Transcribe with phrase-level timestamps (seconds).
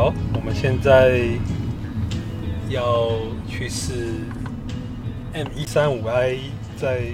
[0.00, 1.28] 好，我们现在
[2.70, 3.10] 要
[3.46, 4.14] 去试
[5.34, 6.38] M 一三五 I
[6.74, 7.12] 在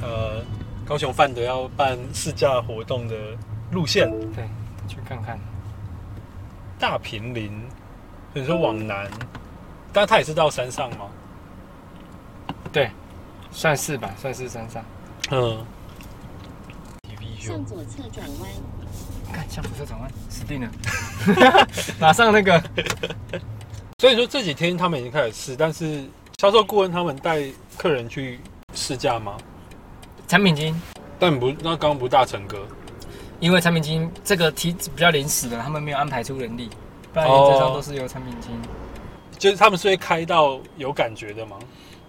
[0.00, 0.42] 呃
[0.86, 3.14] 高雄范德要办试驾活动的
[3.72, 4.48] 路线，对，
[4.88, 5.38] 去看看。
[6.78, 7.52] 大平林，
[8.32, 9.06] 所以说往南，
[9.92, 11.10] 但它也是到山上吗？
[12.72, 12.90] 对，
[13.50, 14.82] 算是吧，算是山上。
[15.30, 15.62] 嗯，
[17.38, 18.48] 向左侧转弯，
[19.32, 20.70] 看向左侧转弯，死定了，
[21.98, 22.62] 马上那个。
[23.98, 26.04] 所以说这几天他们已经开始试，但是
[26.38, 27.42] 销售顾问他们带
[27.76, 28.38] 客人去
[28.74, 29.36] 试驾吗？
[30.28, 30.80] 产品经，
[31.18, 32.66] 但不，那刚刚不大成哥，
[33.40, 36.70] 因为产品经这个题比较临时的，他们没有安排出人力，
[37.12, 38.52] 不然原则上都是由产品经。
[39.38, 41.56] 就是他们是会开到有感觉的吗？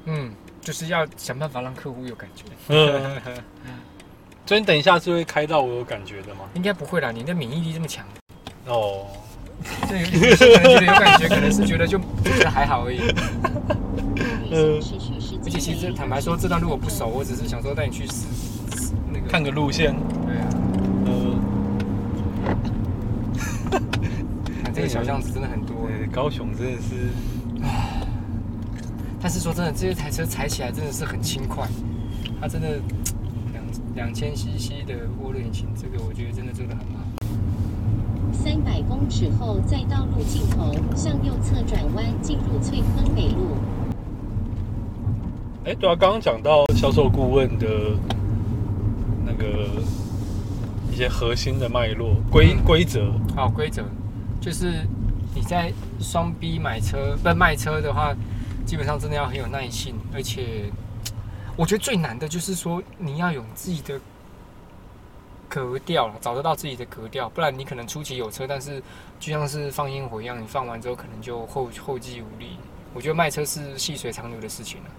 [0.05, 2.43] 嗯，就是要想办法让客户有感觉。
[2.67, 3.21] 嗯，
[4.49, 6.39] 所以你等一下是会开到我有感觉的吗？
[6.55, 8.03] 应该不会啦，你的免疫力这么强。
[8.65, 9.05] 哦，
[9.87, 12.99] 对，有些人觉得有感觉，可能是觉得就就觉得还好而已。
[14.49, 14.81] 嗯，
[15.45, 18.25] 而且其实坦白说，这段路我不熟，我只是想说带你去试
[18.75, 19.27] 试那个。
[19.27, 19.93] 看个路线。
[20.25, 20.49] 对啊，
[21.05, 21.37] 呃，
[24.63, 25.75] 看这个小巷子真的很多。
[25.87, 27.11] 对，高雄真的是，
[29.21, 31.67] 但是说真的，这台车踩起来真的是很轻快，
[32.41, 32.79] 它真的
[33.95, 37.05] 两两千 CC 的涡轮引擎，这个我觉得真的做的很好。
[38.33, 43.57] 三百公尺后，在道路尽头向右侧转弯，进入翠坑北路。
[45.65, 47.67] 哎，对啊，刚刚讲到销售顾问的
[49.25, 49.67] 那个
[50.91, 53.83] 一些核心的脉络规嗯规则，好，规则
[54.41, 54.87] 就是
[55.35, 58.15] 你在双 B 买车不卖车的话，
[58.65, 60.71] 基本上真的要很有耐性，而且
[61.59, 63.99] 我觉得最难的就是说你要有自己的
[65.49, 68.81] 格调了，找得到自己的格调，不然你可能初期有车，但是
[69.19, 72.51] 就像是放烟火一样，你放完之后可能就后后继无力。
[72.93, 74.89] 我觉得卖车是细水长流的事情了。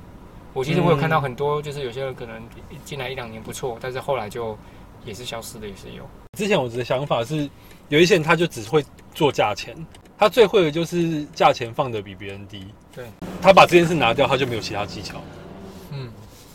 [0.53, 2.43] 我其实我有看到很多，就是有些人可能
[2.85, 4.55] 进来一两年不错，但是后来就
[5.03, 6.07] 也是消失的，也是有。
[6.37, 7.49] 之前我的想法是，
[7.89, 8.85] 有一些人他就只会
[9.15, 9.75] 做价钱，
[10.19, 12.67] 他最会的就是价钱放的比别人低。
[12.95, 13.07] 对，
[13.41, 15.23] 他把这件事拿掉，他就没有其他技巧。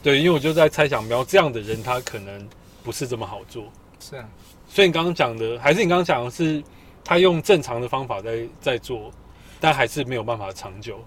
[0.06, 2.48] 嗯，对，因为我就在猜想，苗这样的人，他可能
[2.84, 3.66] 不是这么好做。
[4.00, 4.30] 是啊。
[4.70, 6.64] 所以你刚刚讲的，还是你刚刚讲的是，
[7.04, 9.12] 他用正常的方法在在做，
[9.60, 11.00] 但还是没有办法长久。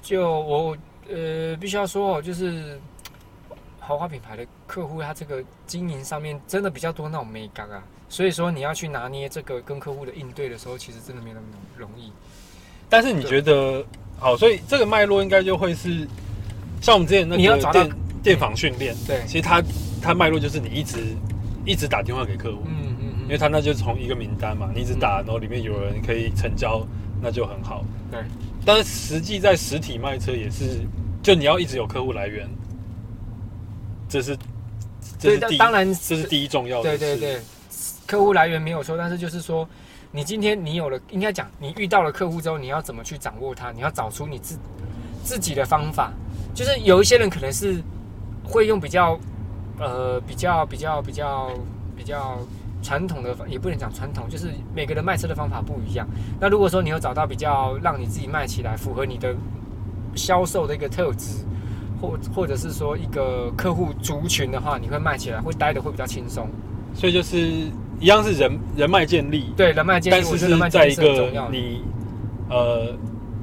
[0.00, 0.76] 就我
[1.08, 2.80] 呃，必须要说哦，就是
[3.78, 11.46] 豪华品牌的客户，他这个经营上面真的比较多那种美感啊，所以说你要去拿捏这个跟客户的应对的时候，其实真的没那么
[11.76, 12.10] 容易。
[12.88, 13.84] 但是你觉得
[14.18, 16.06] 好，所以这个脉络应该就会是
[16.80, 17.90] 像我们之前那个电
[18.26, 19.62] 电访训练，对，其实它
[20.02, 21.14] 它脉络就是你一直
[21.64, 26.84] 一直打电话给客户，嗯嗯嗯因为他那就是从一个名单嘛，你一直打，然后里面有人可以成交，
[27.22, 27.84] 那就很好。
[28.10, 28.18] 对，
[28.64, 30.80] 但是实际在实体卖车也是，
[31.22, 32.48] 就你要一直有客户来源，
[34.08, 34.36] 这是
[35.20, 36.98] 这是对，第，当然这是第一重要的。
[36.98, 37.40] 对对对，
[38.08, 39.68] 客户来源没有错，但是就是说，
[40.10, 43.70] 你今天你有了，应该讲你遇到了客户之后，你要怎么去掌握它？
[43.70, 44.58] 你要找出你自
[45.22, 46.12] 自己的方法。
[46.56, 47.82] 就是有一些人可能是
[48.46, 49.18] 会用比较
[49.78, 51.50] 呃比较比较比较
[51.96, 52.38] 比较
[52.82, 56.06] 传统的，也不能讲传统，就是每个人卖车的方法不一样。
[56.40, 59.34] 那如果说你有找到比较让你自己卖起来符合你的
[60.14, 61.44] 销售的一个特质，
[62.00, 66.48] 或或者是说一个客户族群的话，你会卖起来会待的会比较轻松。
[66.94, 67.38] 所以就是
[67.98, 70.94] 一样是人人脉建立，对人脉建立，但是是在一。
[70.94, 71.82] 个你
[72.48, 72.94] 呃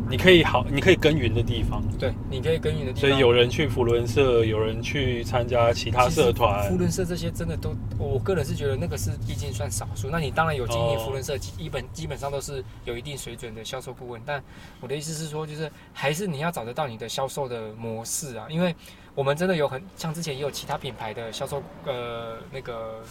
[0.09, 1.81] 你可以好，你可以耕耘的地方。
[1.97, 3.09] 对，你可以耕耘的地方。
[3.09, 6.78] 所以有人去福伦社，有人去参加其他社团福。
[6.78, 10.09] 伦社这些真的都，我个人是觉得那个是毕竟算少数。
[10.09, 14.22] 那你当然有经营哦福伦社，基本基本上都是有一定水准的销售顾问。
[14.25, 14.44] 但
[14.81, 18.75] 我的意思是说，就是还是你要找得到你的销售的模式啊，因为
[19.16, 23.01] 我们真的有很像之前也有其他品牌的销售呃那个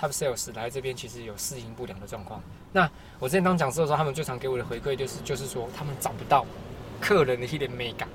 [0.00, 2.42] top sales 来这边，其实有适应不良的状况。
[2.72, 2.88] 那
[3.18, 6.44] 我之前当讲师的时候，他们最常给我的回馈就是就是说他们找不到
[7.00, 8.08] 客人的一点美感。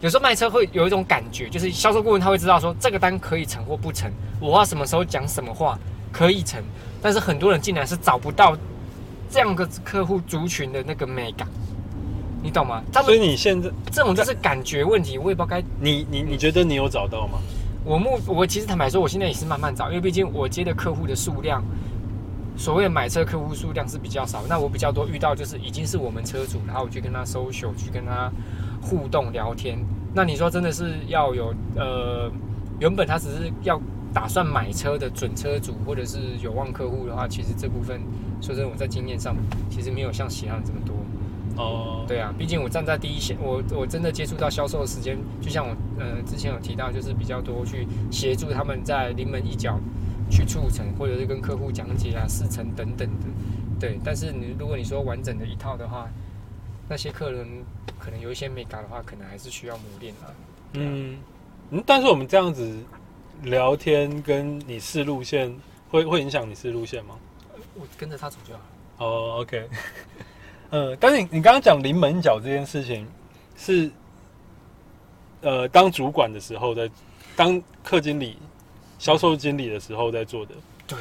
[0.00, 5.78] 有时候卖车会有一种感觉，就是销售顾问他会知道说这个单可以成或不成，我要什么时候讲什么话
[6.10, 6.60] 可以成，
[7.00, 8.56] 但是很多人竟然是找不到
[9.30, 11.46] 这样的客户族群的那个美感，
[12.42, 12.82] 你懂吗？
[12.92, 15.62] 他所以你现在，这种就是感觉问题，我也不知道该。
[15.80, 17.38] 你你你觉得你有找到吗？
[17.84, 21.64] 我目我其实坦白说，我现在也是慢慢找，因为毕竟我接的客户的数量，
[22.62, 28.30] 所谓的买车客户数量是比较少，那我比较多遇到就是已经是我们车主，然后我去跟他 social，去跟他
[28.80, 29.76] 互动聊天。
[30.14, 32.30] 那你说真的是要有呃，
[32.78, 33.80] 原本他只是要
[34.14, 38.00] 打算买车的准车主或者是有望客户的话，其实这部分
[38.40, 39.34] 说真的，我在经验上
[39.68, 40.94] 其实没有像其他人这么多。
[41.60, 49.80] 哦，对啊，毕竟我站在第一线，我我真的接触到销售的时间，就像我呃之前有提到，就是比较多去协助他们在临门一脚
[50.32, 53.26] 去促成，或者是跟客户讲解啊、试乘等等的。
[53.78, 56.08] 对，但是你如果你说完整的一套的话，
[56.88, 57.46] 那些客人
[57.98, 60.32] 可能有一些没搞的话，可能还是需要磨练啊。
[60.72, 61.18] 嗯
[61.70, 62.78] 嗯，但是我们这样子
[63.42, 65.54] 聊天跟你试路线，
[65.90, 67.14] 会会影响你试路线吗？
[67.74, 68.66] 我跟着他走就好了。
[68.98, 69.68] 哦，OK，
[70.70, 73.06] 嗯， 但是你你刚刚讲临门脚这件事情，
[73.56, 73.90] 是
[75.40, 76.90] 呃当主管的时候在
[77.34, 78.38] 当课经理、
[79.02, 80.54] 销售经理的时候在做的。
[80.86, 80.96] 对，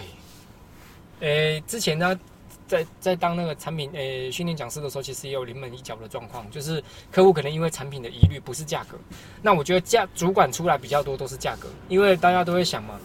[1.20, 2.20] 诶、之前呢，
[2.68, 8.98] 在在当那个产品诶训练讲师的时候，其实也有临门一脚的状况，就是客户可能因为产品的疑虑不是价格，
[9.40, 13.00] 那我觉得价主管出来比较多都是价格，因为大家都会想嘛，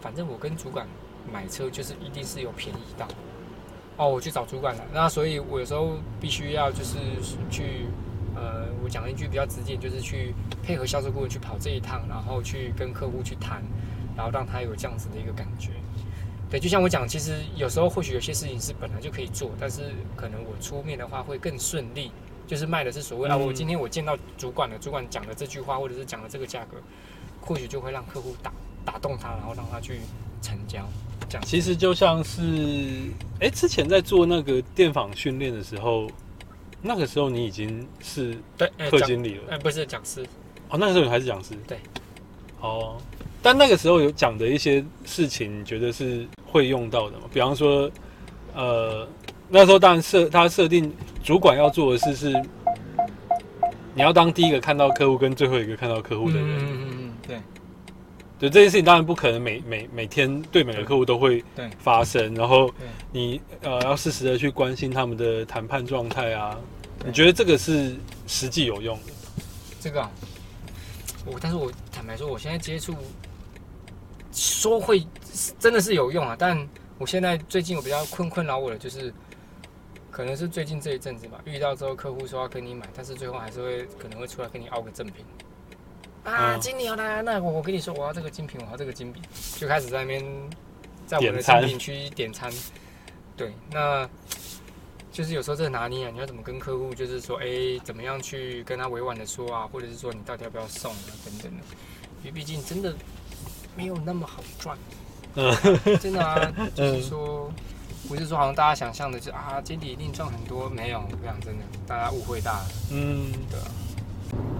[0.00, 0.84] 反正我跟主管
[1.32, 3.06] 买车就是一定是有便宜到，
[3.98, 6.96] 哦，我去找主管了，那所以我有时候必须要就是
[7.52, 7.86] 去。
[8.36, 10.32] 呃，我讲了一句比较直接，就是去
[10.62, 13.60] 配合销售顾问去跑这一趟，然后去跟客户去谈，
[14.20, 15.70] 然后让他有这样子的一个感觉。
[16.50, 22.12] 对，就像我讲，其实有时候或许有些事情是本来就可以做，但是可能我出面的话会更顺利，
[22.46, 26.76] 就是卖的是所谓啊，嗯我今天我见到主管了，主管讲了这句话，或者是讲了这个价格，
[27.40, 28.52] 或许就会让客户打
[28.84, 30.00] 打动他，然后让他去
[30.42, 30.86] 成交，
[31.30, 31.46] 这样。
[31.46, 32.42] 其实就像是，
[33.38, 36.10] 哎、之前在做那个电访训练的时候，
[36.82, 39.52] 那个时候你已经是对，哎讲课经理了。
[39.52, 40.26] 哎，不是讲师，
[40.68, 41.54] 哦，那个时候你还是讲师。
[41.66, 41.78] 对。
[42.60, 43.00] 哦，
[43.42, 47.24] 但那个时候有讲的一些事情，你觉得是会用到的吗？
[47.32, 47.90] 比方说，
[48.54, 49.08] 呃，
[49.48, 50.92] 那时候当然设他设定
[51.22, 52.32] 主管要做的事是，
[53.94, 56.46] 你要当第一个看到客户跟最后一个看到客户的人。
[56.46, 57.36] 嗯嗯嗯，对
[58.38, 62.70] 对这件事情，当然不可能每每每天对每个客户都会对发生，然后。
[63.12, 66.56] 你呃要适时的去关心他们的谈判状态啊。
[67.04, 67.96] 你觉得这个是
[68.28, 69.12] 实际有用的？
[69.80, 70.08] 这个、啊，
[71.26, 72.94] 我但是我坦白说，我现在接触
[74.32, 75.06] 说会
[75.58, 76.68] 真的是有用啊，但
[76.98, 79.12] 我现在最近我比较困困扰我的就是，
[80.10, 85.24] 可能是最近这一阵子吧，遇到之后客户说要跟你买，但是最后还是会可能会出来跟你凹个赠品。
[86.22, 89.22] 啊，嗯经理好来，那我我跟你说，我要这个精品，我要这个精品，
[89.56, 90.22] 就开始在那边
[91.06, 92.52] 在我的产品区点餐。
[93.36, 94.06] 对，那
[95.10, 101.64] 就是有时候这个拿捏啊，你要怎么跟客户，就是说，哎、怎么样去跟他委婉的说啊，或者是说你到底要不要送啊，等等的，
[102.22, 102.94] 因为毕竟真的
[103.80, 104.76] 没有那么好赚，
[105.36, 105.50] 嗯，
[105.98, 106.38] 真的啊，
[106.76, 107.50] 就是说，
[108.06, 113.64] 不是说好像大家想象的，就啊，经理一定赚很多，没有，我想真的，大家误会大了，嗯，对啊。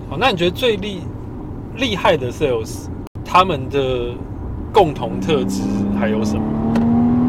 [0.09, 1.03] 好，那你觉得最厉
[1.77, 2.87] 厉害的 sales，
[3.23, 4.15] 他们的
[4.73, 5.61] 共同特质
[5.99, 6.43] 还有什么？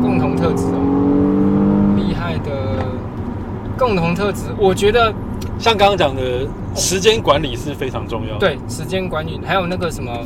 [0.02, 2.86] 共同特质哦，厉害的
[3.78, 5.14] 共同特质，我觉得
[5.60, 10.18] 像刚刚讲的，时间管理是非常重要的。，对时间管理，还有那个什么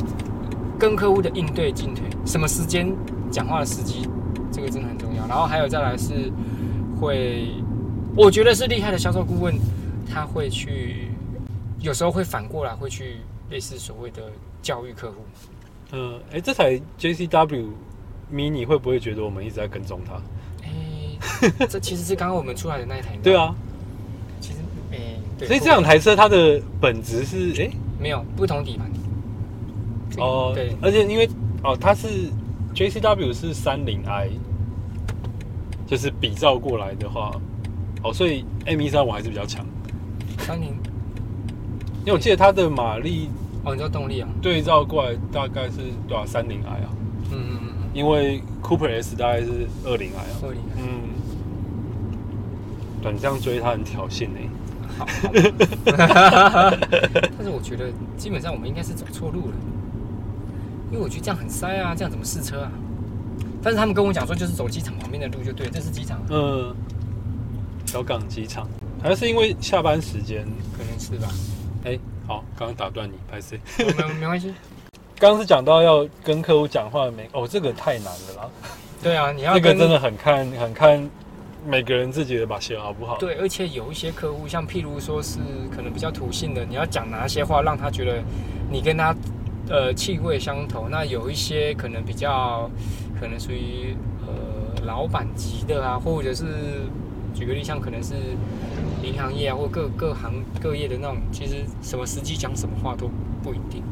[0.78, 2.94] 跟客户的应对进退，什么时间
[3.30, 4.08] 讲话的时机，
[4.52, 5.26] 这个真的很重要。
[5.26, 6.30] 然后还有再来是
[7.00, 7.48] 会，
[8.16, 9.54] 我觉得是厉害的销售顾问，
[10.12, 11.08] 他会去
[11.80, 13.16] 有时候会反过来会去
[13.50, 14.30] 类似所谓的
[14.62, 15.16] 教育客户。
[15.92, 17.66] 嗯，哎，这台 JCW
[18.32, 20.20] Mini 会不会觉得我们一直在跟踪他？
[20.62, 23.16] 哎、这其实是刚刚我们出来的那一台。
[23.22, 23.54] 对，啊，
[24.40, 24.58] 其实
[24.92, 24.98] 哎、
[25.38, 25.48] 对。
[25.48, 28.90] 所以这两台车它的本质是哎没有不同底盘。
[30.18, 31.28] 哦，对，而且因为
[31.62, 32.30] 哦它是
[32.74, 34.28] JCW 是三零 i，
[35.86, 37.32] 就是比照过来的话，
[38.02, 39.64] 哦，所以 M 一三五还是比较强，
[40.38, 40.68] 三零
[42.00, 43.28] 因为我记得它的马力
[43.64, 44.28] 哦，你说动力啊？
[44.40, 46.88] 对照过来大概是多少三零 i 啊？
[47.32, 50.38] 嗯嗯嗯因为 Cooper S 大概是二零 i 啊。
[50.42, 50.60] 嗯，二零。
[50.78, 50.82] 嗯，
[53.02, 54.38] 对，你这样追它很挑衅呢、
[54.98, 55.10] 好，好
[57.36, 59.54] 但是我觉得基本上我们应该是走错路了，
[60.90, 62.70] 因为我觉得这样很塞啊，这样怎么试车啊？
[63.62, 66.74] 但是他们跟我讲说，就是走机场旁边的路就对，这是机场啊，嗯，
[67.84, 68.68] 小港机场，
[69.02, 70.46] 还是因为下班时间？
[70.76, 71.28] 可能是吧？
[71.84, 73.60] 哎、好，刚刚打断你，拍谁？
[73.78, 74.54] 没没没关系。
[75.18, 77.28] 刚刚是讲到要跟客户讲话没？
[77.32, 78.48] 哦，这个太难了啦，
[79.02, 81.10] 对啊， 你要跟这个真的很看很看
[81.66, 85.38] 每个人自己的把戏好不好？，对，而且有一些客户，像譬如说是
[85.74, 88.22] 可能比较土性的，你要讲哪些话让他觉得
[88.70, 89.14] 你跟他
[89.68, 90.88] 呃气味相投。
[90.88, 92.70] 那有一些可能比较
[93.20, 93.94] 可能属于
[94.26, 96.44] 呃老板级的啊，或者是
[97.34, 98.14] 举个例，像可能是
[99.02, 103.10] 银行业啊，或各各行各业的那种，其实什么时机讲什么话都
[103.42, 103.82] 不一定。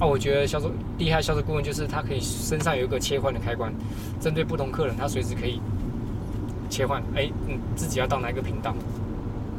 [0.00, 3.72] 那我觉得销售厉害销售顾问就是他可以身上有一个切换的开关，
[4.20, 5.60] 针对不同客人，他随时可以
[6.68, 8.74] 切换，哎，嗯，自己要到哪一个频道，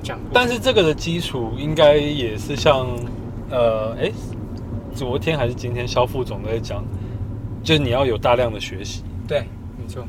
[0.03, 0.20] 这样。
[0.34, 2.86] 但是这个的基础应该也是像，
[3.50, 4.12] 呃，哎，
[4.96, 6.82] 昨天还是今天，肖副总都在讲，
[7.62, 9.04] 就是你要有大量的学习。
[9.28, 9.42] 对，
[9.78, 10.08] 没错，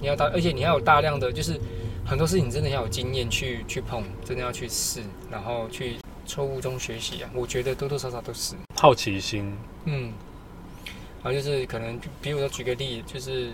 [0.00, 1.60] 你要大，而且你要有大量的，就是
[2.02, 7.28] 很多事情真的要有经验去去碰，真的要去试，然后去错误中学习啊。
[7.34, 9.52] 我觉得多多少少都是，好奇心，
[9.84, 10.10] 嗯，
[11.22, 13.50] 然后就是可能，比如说举个例，就是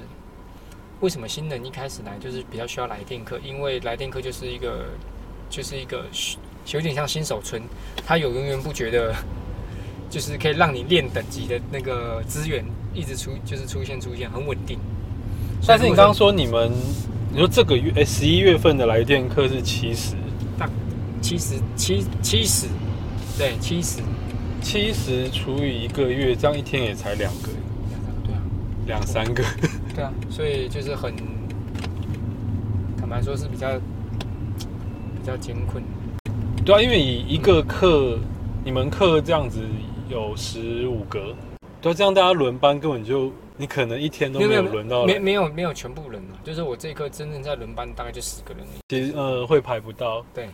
[1.01, 4.85] 为什么新人一开始来就是比较需要来电课，因为来电课就是一个
[5.51, 6.05] 就是一个
[6.73, 7.61] 有点像新手村，
[8.07, 9.13] 他有源源不绝的，
[10.13, 14.79] 就是可以让你练等级的那个资源一直出，就是出现出现很稳定。
[15.67, 16.71] 但是你刚刚说你们，
[17.33, 20.15] 你说这个月哎十一月份的来电课是七十，
[21.23, 22.67] 七十七七十，
[23.39, 24.03] 对七十，
[24.61, 27.49] 七十除以一个月，这样一天也才两个，
[28.23, 28.43] 对啊，
[28.87, 29.43] 两三个，
[29.97, 31.15] 对啊，所以就是很
[32.99, 35.83] 坦白说是比较比较艰困。
[36.67, 38.19] 对啊，因为以一个课，
[38.63, 39.61] 你们课这样子
[40.13, 41.35] 有十五个，
[41.81, 48.63] 对啊，这样大家轮班根本就你可能一天都没有轮到来，没没有没有全部人啊，就是我这一课真正在轮班大概就十个人。
[48.91, 50.51] 其实呃会排不到，对，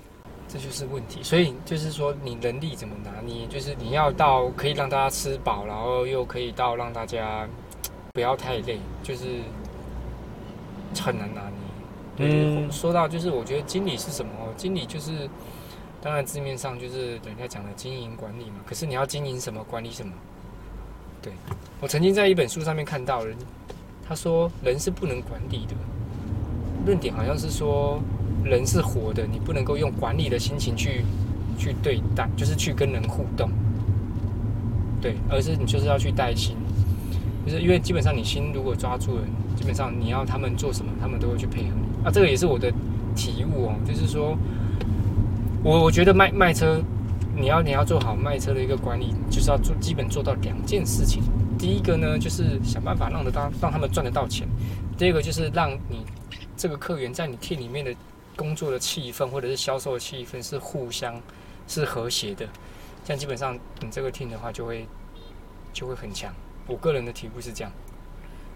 [0.46, 1.24] 这就是问题。
[1.24, 7.48] 所以就是说你人力怎么拿捏，就是你要到可以让大家吃饱，然后又可以到让大家
[8.14, 9.24] 不要太累，就是
[11.00, 11.58] 很难拿捏。
[12.16, 14.30] 对，嗯说到就是我觉得经理是什么？
[14.56, 15.28] 经理就是
[16.00, 20.12] 当然字面上就是人家讲的经营管理嘛，可是你要经营什么，管理什么？
[21.20, 21.32] 对
[21.80, 23.36] 我曾经在一本书上面看到人，
[24.08, 25.74] 他说人是不能管理的，
[26.86, 28.00] 论点好像是说
[28.44, 31.04] 人是活的，你不能够用管理的心情去
[31.58, 33.50] 去对待，就是去跟人互动，
[35.00, 36.56] 对，而是你就是要去带心，
[37.44, 39.22] 就是因为基本上你心如果抓住了，
[39.56, 42.06] 基本上你要他们做什么，他们都会去配合你。
[42.06, 42.72] 啊，这个也是我的
[43.16, 44.38] 体悟哦，就是说，
[45.64, 46.80] 我我觉得卖卖车，
[47.34, 51.22] 你要你要做好卖车的一个管理，就是要做基本做到两件事情。
[51.58, 54.46] 第一个呢，就是想办法让得到让他们赚得到钱；
[54.96, 56.04] 第二个就是让你
[56.56, 57.92] 这个客源在你店里面的
[58.36, 61.20] 工作的气氛或者是销售的气氛是互相
[61.66, 62.46] 是和谐的，
[63.04, 64.86] 这样基本上你这个 team 的话就会
[65.72, 66.32] 就会很强。
[66.68, 67.72] 我个人的体悟是这样。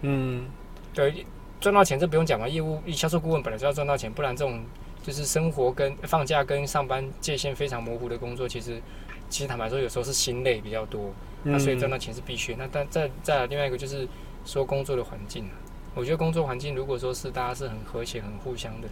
[0.01, 0.45] 嗯，
[0.93, 1.25] 对，
[1.59, 4.63] 赚到钱这不用讲嘛，业务销售顾问本来就要赚到钱，不然这种
[5.03, 8.81] 就是生活跟放假跟上班界限非常模糊的工作，其实
[9.29, 11.11] 其实坦白说有时候是心累比较多，
[11.43, 12.55] 那所以赚到钱是必须。
[12.55, 14.07] 那但再再来另外一个就是
[14.45, 15.51] 说工作的环境啊，
[15.93, 18.87] 我觉得工作环境如果说是大家是很和谐、很互相的，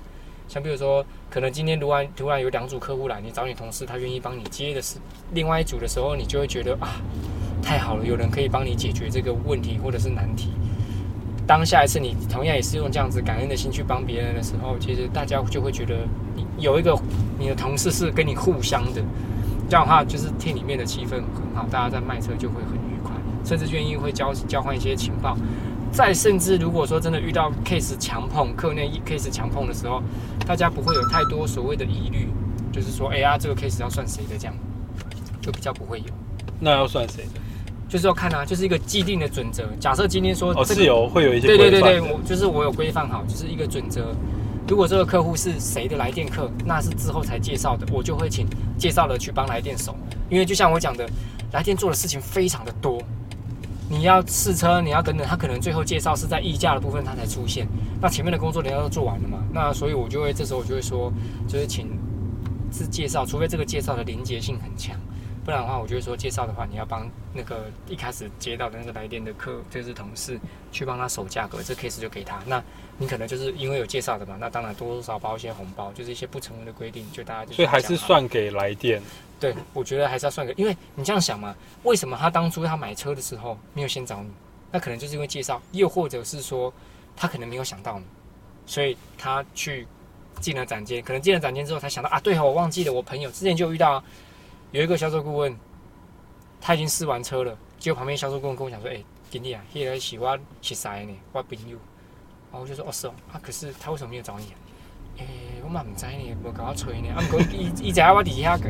[0.49, 4.97] 像比如说可能今天突然突然有两组客户来，你找你同事，他愿意帮你接的是
[5.31, 7.01] 另外一组的时候，你就会觉得啊，
[7.63, 10.51] 太好了，有人可以帮你解决这个问题或者是难题。
[11.51, 16.97] 当下一次你同样也是用这样子感恩的心去帮别人的时候，其实大家就会觉得你有一个
[17.37, 19.01] 你的同事是跟你互相的，
[19.67, 23.11] 这样的话就是店里面的气氛很好，大家在卖车就会很愉快，
[23.43, 25.35] 甚至愿意会交交换一些情报。
[25.91, 30.01] 再甚至如果说真的遇到 case 强碰课内 case 强碰的时候，
[30.47, 32.29] 大家不会有太多所谓的疑虑，
[32.71, 34.55] 就是说哎呀这个 case 要算谁的这样，
[35.41, 36.05] 就比较不会有。
[36.61, 37.40] 那要算谁的？
[37.91, 39.67] 就是要看啊，就是一个既定的准则。
[39.77, 44.15] 假设今天说哦，这个是有会有一些对对对对，我就是我有规范好，就是一个准则。
[44.65, 49.93] 如果这个客户是谁的来电客，那是之后才介绍的，我就会请介绍的去帮来电手，
[50.29, 51.05] 因为就像我讲的，
[51.51, 52.97] 来电做的事情非常的多，
[53.89, 57.67] 你要试车，你要等等，他可能最后介绍是在议价的部分他才出现，
[57.99, 61.11] 那前面的工作人家都做完了嘛，那所以我就会这时候我就会说，
[61.45, 61.89] 就是请
[62.71, 64.95] 是介绍，除非这个介绍的连结性很强。
[65.43, 70.39] 不然的话，我就会说介绍的话，你要帮那个一开始接到的那个来电的客，就是同事
[70.71, 72.39] 去帮他守价格，这 case 就给他。
[72.45, 72.63] 那
[72.97, 79.01] 你可能就是因为有介绍的嘛，那当然多多少少包一些红包，就是一些不成文的规定，就大家就所以还是算给来电。
[79.39, 84.29] 对，我觉得还是要算给，因为你这样想嘛，为什么他当初他买车的时候没有先找你？
[84.71, 86.71] 那可能就是因为介绍，又或者是说
[87.15, 88.05] 他可能没有想到你，
[88.67, 89.87] 所以他去
[90.39, 94.03] 进了展间，可能进了展间之后才想到啊，对哦，我忘记了，我朋友之前就遇到啊
[94.71, 95.55] 有一个销售顾问，
[96.61, 101.77] 他已经试完车了，结果旁边销售顾问跟我讲说，哎、经理啊，那个是我熟识的，我朋友，
[102.51, 104.55] 然后我就说哦是哦，啊可是他为什么没有找你啊？
[105.21, 107.07] 诶、我嘛唔知呢，无甲我吹呢。
[107.15, 108.69] 啊，毋过伊伊知影我伫遐个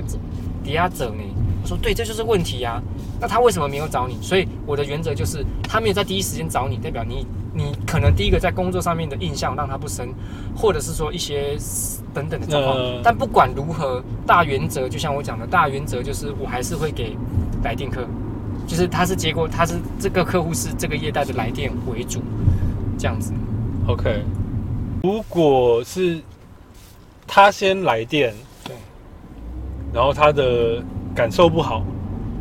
[0.63, 1.23] 伫遐走呢。
[1.63, 2.81] 我说对，这就是问题啊。
[3.19, 4.17] 那他为什么没有找你？
[4.21, 10.09] 所以我的原则就是，他没有在第一时间找你，代表你你可能第一个在工作上面的印象让他不深，
[10.55, 11.55] 或者是说一些
[12.15, 12.75] 等等的状况。
[12.77, 17.15] 呃但不管如何，大原则就像我讲的，大原则就是我还是会给
[17.63, 18.07] 来电客，
[18.65, 22.23] 就是他是结果他是这个客户是这个业代的来电为主，
[22.97, 23.33] 这样子。
[23.87, 24.23] OK，
[25.03, 26.19] 如果是
[27.33, 28.33] 他先来电，
[28.65, 28.75] 对，
[29.93, 30.83] 然后他的
[31.15, 31.81] 感受不好，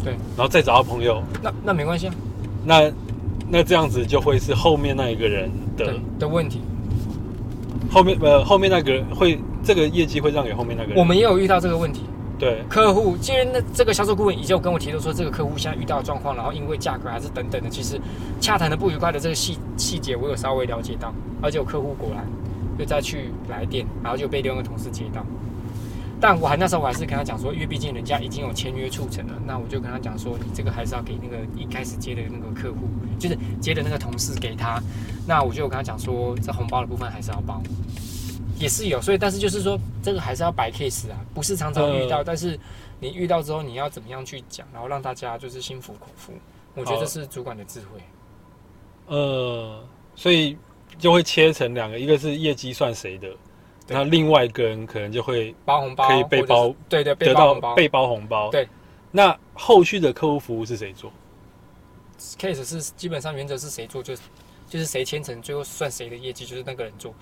[0.03, 2.15] 对，然后再找到朋友，那那没关系啊，
[2.65, 2.93] 那
[3.49, 6.61] 那这样子就会是后面那一个人的的问题。
[7.89, 10.99] 后面呃后面那个人会这个业绩会让给后面那个人。
[10.99, 12.03] 我们也有遇到这个问题，
[12.37, 12.65] 对。
[12.69, 17.97] 客户，既然那这个销售顾问已经有跟我提到说，这个客户现在遇到的状况，然后因为价格还是等等的，其实
[18.41, 22.27] 洽谈的不愉快的这个细细节，我有稍微了解到，而且有客户果然
[22.81, 25.23] 就再去来电，然后就被另外一个同事接到。
[26.19, 34.83] 但我还那时候我还是跟他讲说，因为毕竟人家已经有签约促成了，那我就跟他讲说，你这个还是要给那个一开始接的那个客户，就是接的那个同事给他。
[35.27, 37.63] 那我就跟他讲说，这红包的部分还是要包，
[38.59, 42.59] 也是有，所以但是就是说，这个还是要摆 case 啊，不是常常遇到，呃但是
[42.99, 46.33] 你遇到之后，你要怎么样去讲，然后让大家就是心服口服，
[46.75, 48.01] 我觉得这是主管的智慧。
[49.07, 49.83] 呃，
[50.15, 50.57] 所以
[51.01, 53.29] 就会切成两个，一个是业绩算谁的，
[53.87, 57.35] 对那另外一个人可能就会包红包可以被包，对对，得。
[57.35, 58.51] 到被包红包。
[58.51, 58.69] 对，
[59.11, 61.11] 那后续的客户服务是谁做
[62.39, 64.15] ？case 是基本上原则是谁做就
[64.69, 67.13] 就是谁签成，最后算谁的业绩，就是那个人做。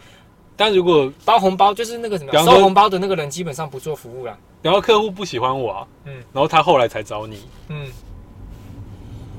[0.57, 4.37] 但如果包红包就是那个什么收红包的那个人，基本上不做服务啦。
[4.61, 7.87] 然后客户不喜欢我啊，嗯然后他后来才找你，嗯，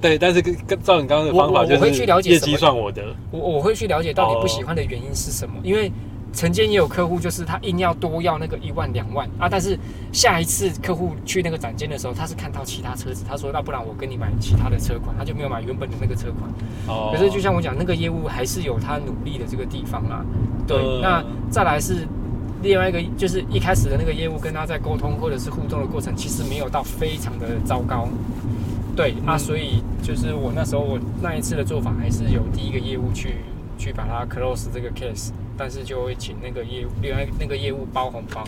[0.02, 5.92] 对，但是跟跟照你刚刚的方法，就我我会去了解什么业绩算我的，我我会去了解到哦底不喜欢的原因是什么，因为
[6.32, 9.78] 曾经也有客户就是他硬要多要那个一万两万啊，但是
[10.12, 16.50] 下一次客户去那个展间的时候，他是看到其他车子，他说那不然我跟你买其他的车款，他就没有买原本的那个车款。
[16.88, 20.24] 哦可是就像我讲，那个业务还是有他努力的这个地方啦。
[20.68, 22.08] 对，呃那再来是
[22.62, 28.08] 另外一个，就是一开始的那个业务跟他在沟通或者是互动的过程，其实没有到非常的糟糕。
[29.00, 33.36] 对、啊，嗯所以就是我那时候我那一次的做法，还是有第一个业务去
[33.78, 38.44] 去把它 close 这个 case，但是就会请那个业务另外那个业务包红包，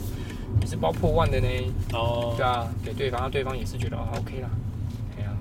[0.59, 1.47] 也是包破万的呢。
[1.93, 4.49] 哦对，啊，给对方，那对方也是觉得哦 OK 啦。
[5.17, 5.31] 哎呀、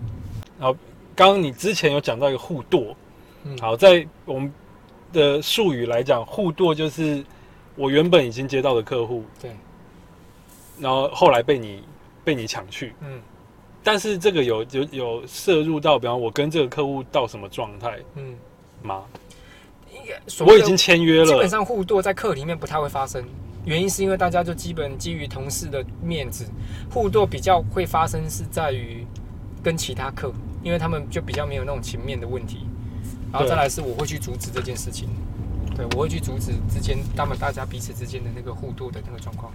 [1.17, 2.95] 刚刚你之前有讲到一个互剁，
[3.43, 4.53] 嗯，好，在我们
[5.13, 7.25] 的术语来讲，互剁就是
[7.75, 9.51] 我原本已经接到的客户，对，
[10.79, 11.83] 然后后来被你
[12.23, 13.21] 被你抢去，嗯
[13.83, 18.35] 但是这个有有有摄入到，比方我跟这个客户到什么状态嗯，
[18.83, 19.05] 吗？
[19.93, 23.25] 应该所我已经签约了，基本上互剁在课里面不太会发生，
[23.65, 26.45] 原因是因为大家就基本基于同事的面子，
[26.91, 29.05] 互剁比较会发生是在于
[29.63, 32.67] 跟其他课，因为他们就比较没有那种情面的问题，
[33.33, 35.09] 然后再来是我会去阻止这件事情，
[35.75, 39.53] 对我会去阻止之间他们大家彼此之间的那个互剁的那个状况。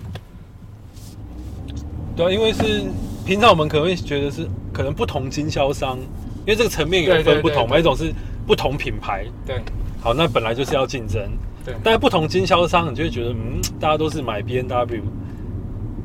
[2.15, 2.83] 对啊，因为是
[3.25, 5.97] 平常我们可能会觉得是可能不同经销商，
[6.45, 8.13] 因为这个层面有分不同嘛，一种是
[8.45, 9.61] 不同品牌，对。
[9.99, 11.21] 好，那本来就是要竞争，
[11.65, 11.73] 对。
[11.83, 15.01] 但是不同经销商，你就会觉得，嗯，大家都是买 B N W，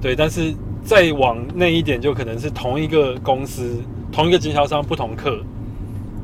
[0.00, 3.78] 对，但是再往那一点，就可能是同一个公司、
[4.10, 5.38] 同一个经销商不同客，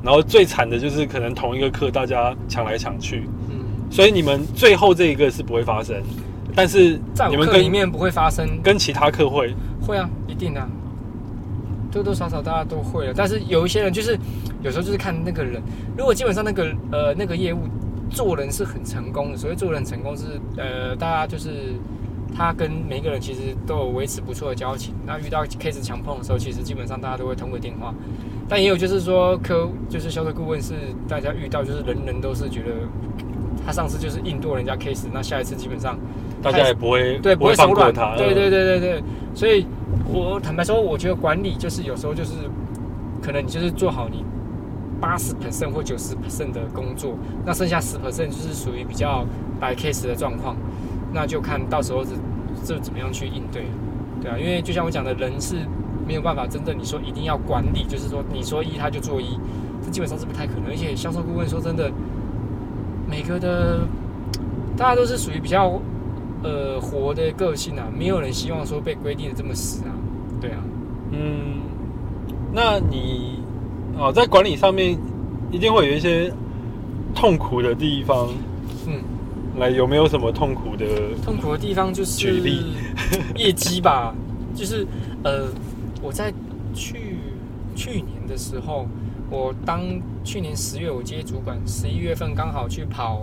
[0.03, 3.57] 然后最惨的就是可能同一个客大家抢来抢去，嗯，
[3.91, 6.03] 所以你们最后这一个是不会发生，
[6.57, 10.67] 但是在我你们跟课里面不会发生，跟其他课会，会啊，一定的啊、
[11.93, 13.13] 多多少少大家都会了。
[13.15, 14.19] 但是有一些人就是
[14.63, 15.63] 有时候就是看那个人，
[15.97, 17.59] 如果基本上那个呃那个业务
[18.11, 21.75] 做人是很成功的，所谓做人成功是呃大家就是
[22.35, 24.95] 他跟每一个人其实都有维持不错的交情。
[25.05, 27.95] 那遇到 case 强碰的时候，其实基本上大家都会通过电话。
[28.49, 30.73] 但也有就是说客就是销售顾问是
[31.07, 32.71] 大家遇到就是人人都是觉得
[33.67, 35.99] 他上次就是硬剁人家 case，那下一次基本上
[36.43, 37.93] 大家也不会对，不会放手软。
[37.93, 39.03] 过他，对对嗯对对对，
[39.35, 39.67] 所以
[40.13, 42.33] 我坦白说，我觉得管理就是有时候就是，
[43.23, 44.25] 可能你就是做好你
[45.01, 49.25] 八十 percent 或九十 percent 的工作，那剩下十 percent 就是属于比较
[49.59, 50.57] 白 case 的状况，
[51.13, 52.11] 那就看到时候是
[52.65, 53.65] 这怎么样去应对，
[54.23, 55.57] 对啊，因为就像我讲的，人是
[56.07, 59.39] 没有办法真正你说一定要管理，就是说你说一他就做一，
[59.85, 61.91] 这基本上是不太可能，而且销售顾问说真的，
[63.09, 63.81] 每个的
[64.77, 65.81] 大家都是属于比较。
[66.47, 69.91] 呃活的个性啊，没有人希望说被规定的这么死啊，
[70.41, 70.59] 对啊，
[71.11, 71.61] 嗯，
[72.53, 73.41] 那你
[73.99, 74.97] 哦，在管理上面
[75.51, 76.33] 一定会有一些
[77.15, 78.29] 痛苦的地方。
[78.87, 79.01] 嗯，
[79.59, 80.87] 来，有没有什么痛苦的？
[81.25, 82.73] 痛苦的地方就是举例
[83.37, 84.15] 业绩吧，
[84.55, 84.87] 就是
[85.25, 85.49] 呃
[86.03, 86.33] 我在
[86.75, 87.17] 去
[87.75, 88.87] 去年的时候，
[89.31, 89.81] 我当
[90.23, 93.23] 去年十月我接主管，十一月份刚好去跑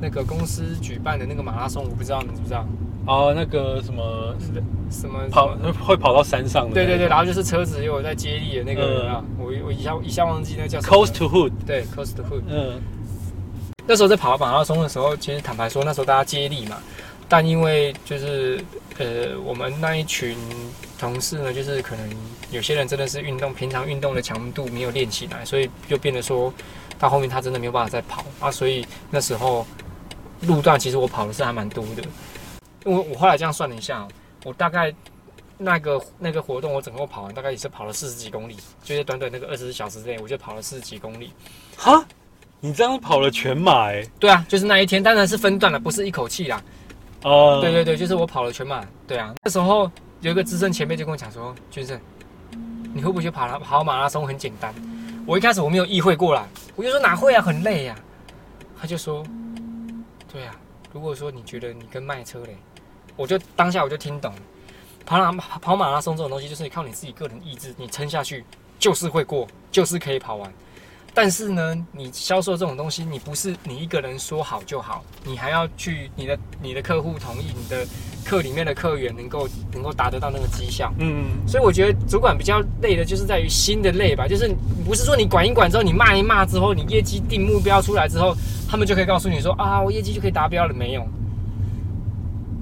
[0.00, 2.66] 那个公司举办的那个马拉松，我不知道你知不知道？
[3.06, 4.34] 哦，那个什么
[4.90, 10.96] 什么跑会跑到山上的，对对对，然后就是车子有在接力的那个我我一下一下忘记那叫什么。
[10.96, 12.42] Coast to Hood，对 Coast to Hood。
[12.48, 12.80] 嗯，
[13.86, 16.78] 那时候在跑马拉松的时候，其实坦白说，那时候大家接力嘛，
[17.28, 18.60] 但因为就是
[18.98, 20.36] 呃，我们那一群
[20.98, 22.10] 同事呢，就是可能
[22.50, 26.52] 有些人真的是运动，平常运动的强度没有练起来，所以就变得说
[26.98, 28.50] 到后面他真的没有办法再跑啊。
[28.50, 29.64] 所以那时候
[30.42, 32.02] 路段其实我跑的是还蛮多的，
[32.84, 34.08] 因为我后来这样算了一下哦，
[34.44, 34.94] 我大概
[35.58, 41.32] 那个那个活动我整个跑完大概也是跑了四十几公里，就是短短那个二十四小时之内我就跑了四十几公里。
[41.76, 42.04] 哈，
[42.60, 46.62] 你这样跑了全马哎、对啊，就是那一天，当然是分段了，不是一口气啦。
[47.22, 48.84] 哦，对对对，就是我跑了全马。
[49.06, 51.98] 对啊，那时候有一个资深前辈就跟我讲说：“君胜，
[52.94, 54.74] 你会不会觉得跑拉跑马拉松很简单？”
[55.26, 56.46] 我一开始我没有意会过来，
[56.76, 57.96] 我就说哪会啊，很累呀、
[58.78, 59.24] 他就说
[60.36, 60.54] ：“对啊，
[60.92, 62.54] 如果说你觉得你跟卖车嘞，
[63.16, 64.34] 我就当下我就听懂，
[65.06, 68.44] 跑马跑马拉松这种东西就是靠你自己个人意志，你撑下去
[68.78, 70.52] 就是会过，就是可以跑完。
[71.18, 77.86] 但是呢，你销售这种东西，你不是你一个人说好就好，你还要去你的你的客户同意，你的
[78.22, 80.92] 课里面的客源能够能够达得到那个绩效。
[80.98, 88.36] 嗯，所以我觉得主管比较累的就是在于心的累吧，就是不是说你管一管之后，你骂一骂之后，你业绩定目标出来之后，
[88.68, 91.08] 他们就可以告诉你说啊，我业绩就可以达标了，没有。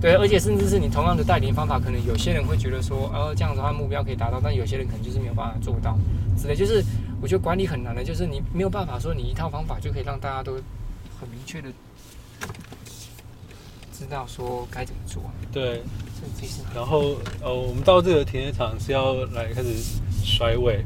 [0.05, 5.99] 对，而且甚至是你同样的带领方法，可能有些人会觉得说，呃，这样子的话目标可以达到，但有些人可能就是没有办法做到
[6.37, 6.55] 之类。
[6.55, 6.85] 就是
[7.23, 10.53] 我觉得管理很难的，就是你没有办法说你一套方法就可以让大家都
[11.19, 11.71] 很明确的
[13.99, 15.23] 知道说该怎么做。
[15.51, 15.81] 对。
[16.75, 19.71] 然后呃，我们到这个停车场是要来开始
[20.23, 20.85] 甩尾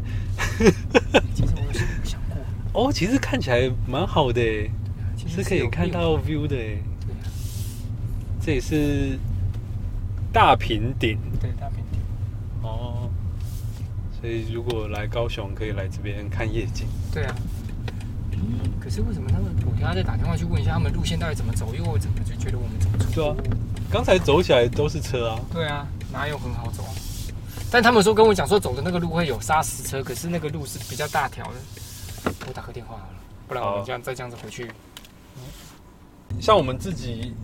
[1.34, 2.38] 其实我有想过，
[2.86, 4.40] 哦，其实看起来蛮好的
[5.16, 6.56] 其实是可以看到 view 的
[8.48, 9.18] 这里是
[10.32, 12.00] 大平顶对大平顶。
[12.62, 13.10] 哦，
[14.18, 16.86] 所以如果来高雄，可以来这边看夜景。
[17.12, 17.34] 对啊。
[18.80, 19.54] 可是为什么他们？
[19.66, 23.14] 我等下再打电话去问一下他们路线到底怎么走，因为我怎么就觉得我们走错？
[23.14, 23.36] 对啊
[23.90, 26.92] 刚才走起来都是车啊，对啊，哪有很好走啊？
[27.70, 32.32] 但他们说跟我讲说走的那个路会有砂石车，可是那个路是比较大条的。
[32.46, 34.70] 我打个电话好了，不然我们这样再这样子回去。
[36.40, 37.34] 像我们自己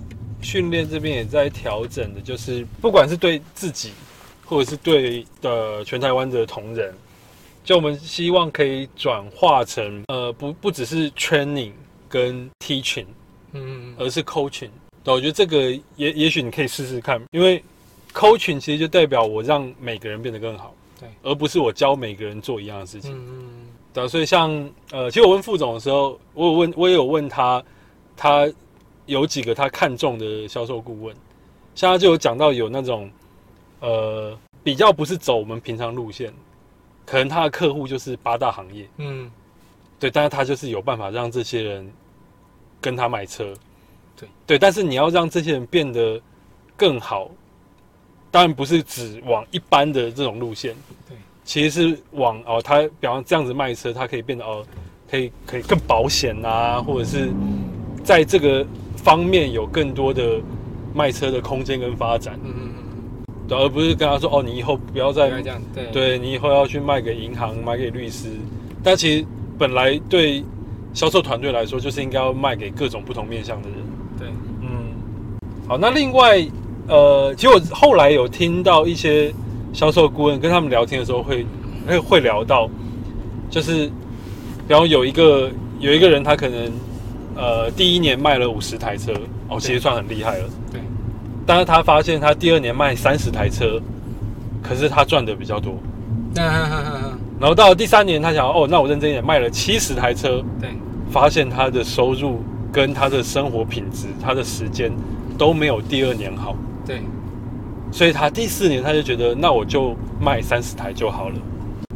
[0.44, 3.92] 训练这边也在调整的，就是不管是对自己，
[4.44, 6.94] 或者是对的全台湾的同仁，
[7.64, 11.72] 就我们希望可以转化成呃不不只是 training
[12.08, 13.06] 跟 teaching，
[13.52, 14.70] 嗯，而是 coaching。
[15.02, 17.62] 对，我觉得这个也也许你可以试试看，因为
[18.12, 23.12] coaching 其实就代表我让每个人变得更好，对，而不是我教每个人做一样的事情。
[23.12, 24.50] 嗯对啊，所以像
[24.90, 27.62] 呃，其实我问副总的时候，我有问，我也有问他，
[28.16, 28.44] 他
[29.06, 31.14] 有几个他看中的销售顾问，
[31.74, 33.10] 像他就有讲到有那种
[33.80, 36.32] 呃比较不是走我们平常路线，
[37.04, 39.30] 可能他的客户就是八大行业，嗯。
[39.96, 41.90] 对，但是他就是有办法让这些人
[42.78, 43.54] 跟他买车，
[44.16, 44.28] 对。
[44.44, 46.20] 对，但是你要让这些人变得
[46.76, 47.30] 更好，
[48.30, 50.74] 当然不是只往一般的这种路线，
[51.08, 54.66] 对，其实是往哦，他比方这样子卖车，他可以变得哦，
[55.08, 57.30] 可以可以更保险啊，或者是
[58.02, 58.66] 在这个
[59.04, 60.40] 方面有更多的
[60.94, 62.68] 卖车的空间跟发展，嗯嗯
[63.46, 65.84] 对，而不是跟他说哦，你以后不要嗯，再这样，对。
[65.92, 68.28] 对你以后要去卖给银行、卖给律师，
[68.82, 69.26] 但其实
[69.58, 70.42] 本来对
[70.94, 73.78] 销售团队来说，就是应该要卖给各种不同面向的人。
[74.18, 74.28] 对，
[74.62, 74.94] 嗯，
[75.68, 76.42] 好，那另外，
[76.88, 79.30] 呃，其实我后来有听到一些
[79.74, 81.44] 销售顾问跟他们聊天的时候会，
[81.86, 82.70] 会会聊到，
[83.50, 83.90] 就是，
[84.66, 86.72] 然后有一个有一个人，他可能
[87.36, 89.12] 呃第一年卖了五十台车，
[89.48, 90.44] 哦，其实算很厉害了。
[90.70, 90.80] 对，
[91.46, 93.80] 但是他发现他第二年卖三十台车，
[94.62, 95.74] 可是他赚的比较多。
[96.34, 96.42] 那
[97.40, 100.70] 然后到了第三年，他想哦，那我认真一点，卖了七十台车，对，
[101.10, 102.42] 发现他的收入
[102.72, 104.90] 跟他的生活品质、他的时间
[105.36, 107.02] 都没有第二年好，对，
[107.90, 111.34] 所以他第四年他就觉得，那我就卖三十台就好了。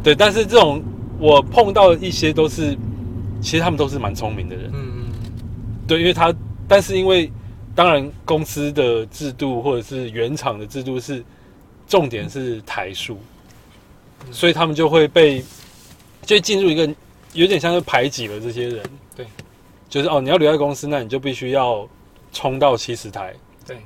[0.03, 0.81] 对，但是这种
[1.17, 2.77] 我碰到一些都是，
[3.41, 4.98] 其实他们都是蛮聪明的人，嗯
[5.89, 6.33] 对，因为他，
[6.67, 7.31] 但是因为
[7.73, 11.23] 当然公司的制度或者是原厂的制度是
[11.87, 13.17] 重点是台数，
[14.27, 15.43] 嗯所以他们就会被
[16.21, 16.87] 就进入一个
[17.33, 18.83] 有点像是排挤了这些人。
[19.15, 19.25] 对，
[19.89, 21.89] 就是哦，你要留在公司，那你就必须要
[22.31, 23.33] 冲到七十台。
[23.65, 23.77] 对，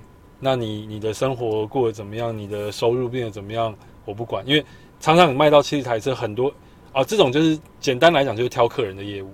[0.41, 2.37] 那你你的生活过得怎么样？
[2.37, 3.73] 你的收入变得怎么样？
[4.03, 4.65] 我不管，因为
[4.99, 6.53] 常常你卖到七十台车，很多
[6.91, 9.31] 啊，这种就是简单来讲就是挑客人的业务。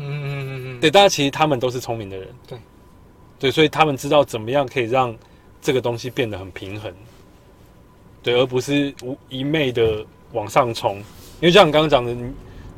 [0.00, 2.28] 嗯嗯嗯嗯，对，但是其实他们都是聪明的人。
[2.46, 2.58] 对，
[3.38, 5.14] 对，所以他们知道怎么样可以让
[5.60, 6.92] 这个东西变得很平衡。
[8.22, 10.96] 对，而不是无一昧的往上冲。
[10.96, 12.30] 因为就像你刚刚讲的，你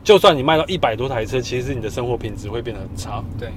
[0.04, 3.22] 就算你卖到一百多台车，其实你的生活品质会变得很差。
[3.38, 3.50] 对，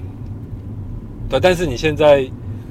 [1.30, 2.28] 对，但是你现在，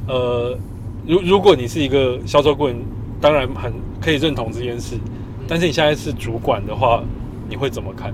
[0.09, 0.59] 呃，
[1.07, 2.77] 如如果你是一个销售顾问，
[3.21, 4.99] 当然很可以认同这件事，
[5.47, 7.03] 但是你现在是主管的话，
[7.49, 8.13] 你会怎么看？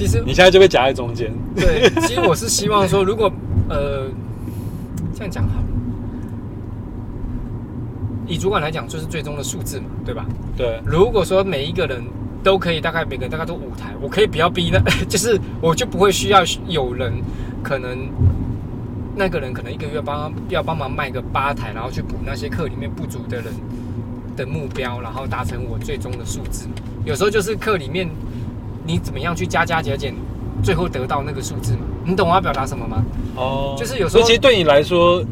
[0.00, 1.30] 其实你现在就被夹在中间。
[1.54, 3.30] 对，其实我是 希望说，如果
[3.68, 4.06] 呃
[5.14, 5.66] 这样讲好了，
[8.26, 10.24] 以主管来讲，就是最终的数字嘛，对吧？
[10.56, 12.02] 对，如果说每一个人
[12.42, 17.12] 都可以，大概每个人大概都五台，我可以不要逼那， 就是我就不会需要有人
[17.62, 18.08] 可能
[19.14, 23.52] 那个人可能一个月帮要帮忙卖个八台，然后去补那些课里面不足的人
[24.34, 26.66] 的目标，然后达成我最终的数字。
[27.04, 28.08] 有时候就是课里面
[28.90, 30.12] 你怎么样去加加减减，
[30.64, 31.82] 最后得到那个数字嘛？
[32.04, 33.04] 你懂我要表达什么吗？
[33.36, 35.24] 哦，就是有时候其实对你来说，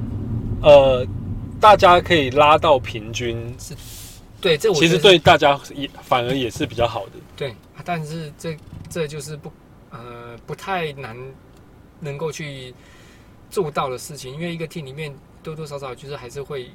[0.62, 1.04] 呃，
[1.60, 3.74] 大家可以拉到平均是，
[4.40, 7.12] 对，这我其实对大家也反而也是比较好的。
[7.36, 7.52] 对，
[7.84, 8.56] 但是这
[8.88, 9.50] 这就是不
[9.90, 11.16] 呃不太难
[11.98, 12.72] 能够去
[13.50, 16.70] 做到的事情，因为一个 team 里面多多少少就是还是会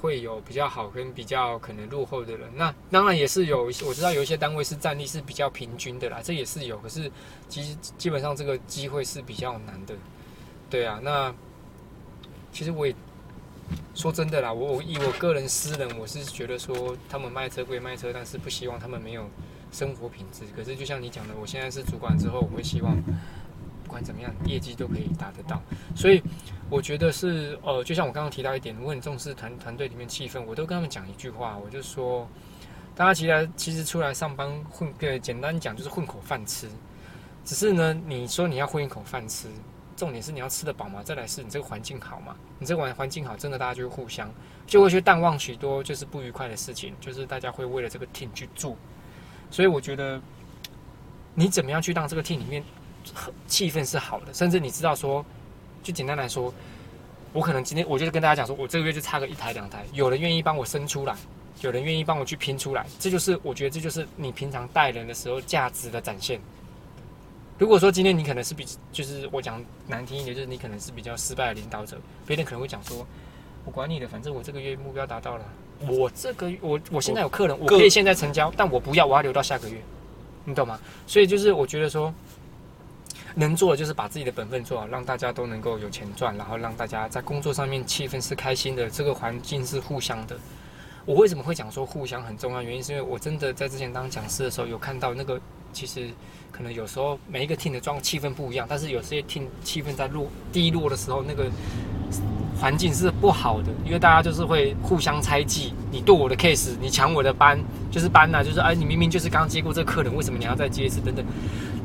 [0.00, 2.48] 会有比较好跟比较可能落后的人。
[2.54, 6.78] 那当然也是有，我知道有一些单位是战力是比较平均的啦，这也是有。
[6.78, 7.10] 可是
[7.48, 9.94] 其实基本上这个机会是比较难的。
[10.68, 11.34] 对啊，那
[12.52, 12.94] 其实我也
[13.94, 19.28] 说真的啦，我我以我个人私人，我是觉得说他们卖车归卖车，但是不希望他们没有
[19.72, 20.42] 生活品质。
[20.56, 22.96] 可是就像你讲的，我现在是主管之后，我会希望
[23.86, 25.62] 不管怎么样，业绩都可以达得到。
[25.94, 26.20] 所以
[26.68, 32.28] 我觉得是呃，就像我刚刚提到一点，如果你重视团团队里面气氛，我都跟他们讲一句话，我就说，
[32.96, 36.68] 大家其实其实出来上班混，呃，简单讲就是混口饭吃。
[37.44, 39.48] 只是呢，你说你要混一口饭吃，
[39.96, 44.28] 重点是你要吃得饱嘛，再来是你这个环境好嘛，你这个环环境好，真的大家就会互相
[44.66, 48.76] 就会去淡忘许多就是不愉快的事情，就是大家会为了这个 team 去做。
[49.48, 50.20] 所以我觉得
[51.34, 52.64] 你怎么样去让这个 team 里面
[53.46, 55.24] 气氛是好的，甚至你知道说，
[55.82, 56.52] 就简单来说，
[57.32, 61.14] 我可能今天我就是跟大家讲说，我这个月就差个一台两台，有人愿意帮我生出来，
[61.60, 66.40] 有人愿意帮我去拼出来，这就是我觉得这就是你平常带人的时候价值的展现。
[67.58, 73.06] 如果说今天你可能是比，就是我讲难听一点，就是你可能是比较失败的领导者，别人可能会讲说，
[73.64, 75.44] 我管你的，反正我这个月目标达到了，
[75.88, 79.80] 我这个我我现在有客人，我可以现在成交，但我不要，我要留到下个月，
[80.44, 80.78] 你懂吗？
[81.06, 82.12] 所以就是我觉得说，
[83.38, 90.34] 能做的就是把自己的本分做好，让大家都能够有钱赚，然后让大家在工作上面气氛是开心的，这个环境是互相的。
[91.04, 92.62] 我为什么会讲说互相很重要？
[92.62, 95.38] 原因是因为我真的在之前当讲师的时候有看到那个，
[95.70, 96.08] 其实
[96.50, 101.50] 可能有时候每一个听的状气氛不一样，但是有些听气氛在落低落的时候，那个
[102.58, 111.00] 环境是不好的，因为大家就是会互相猜忌，你对我的 case，你抢我的班，就是班呐、就是哎，你明明就是刚接过这个客人，为什么你要再接一次？
[111.00, 111.24] 等等，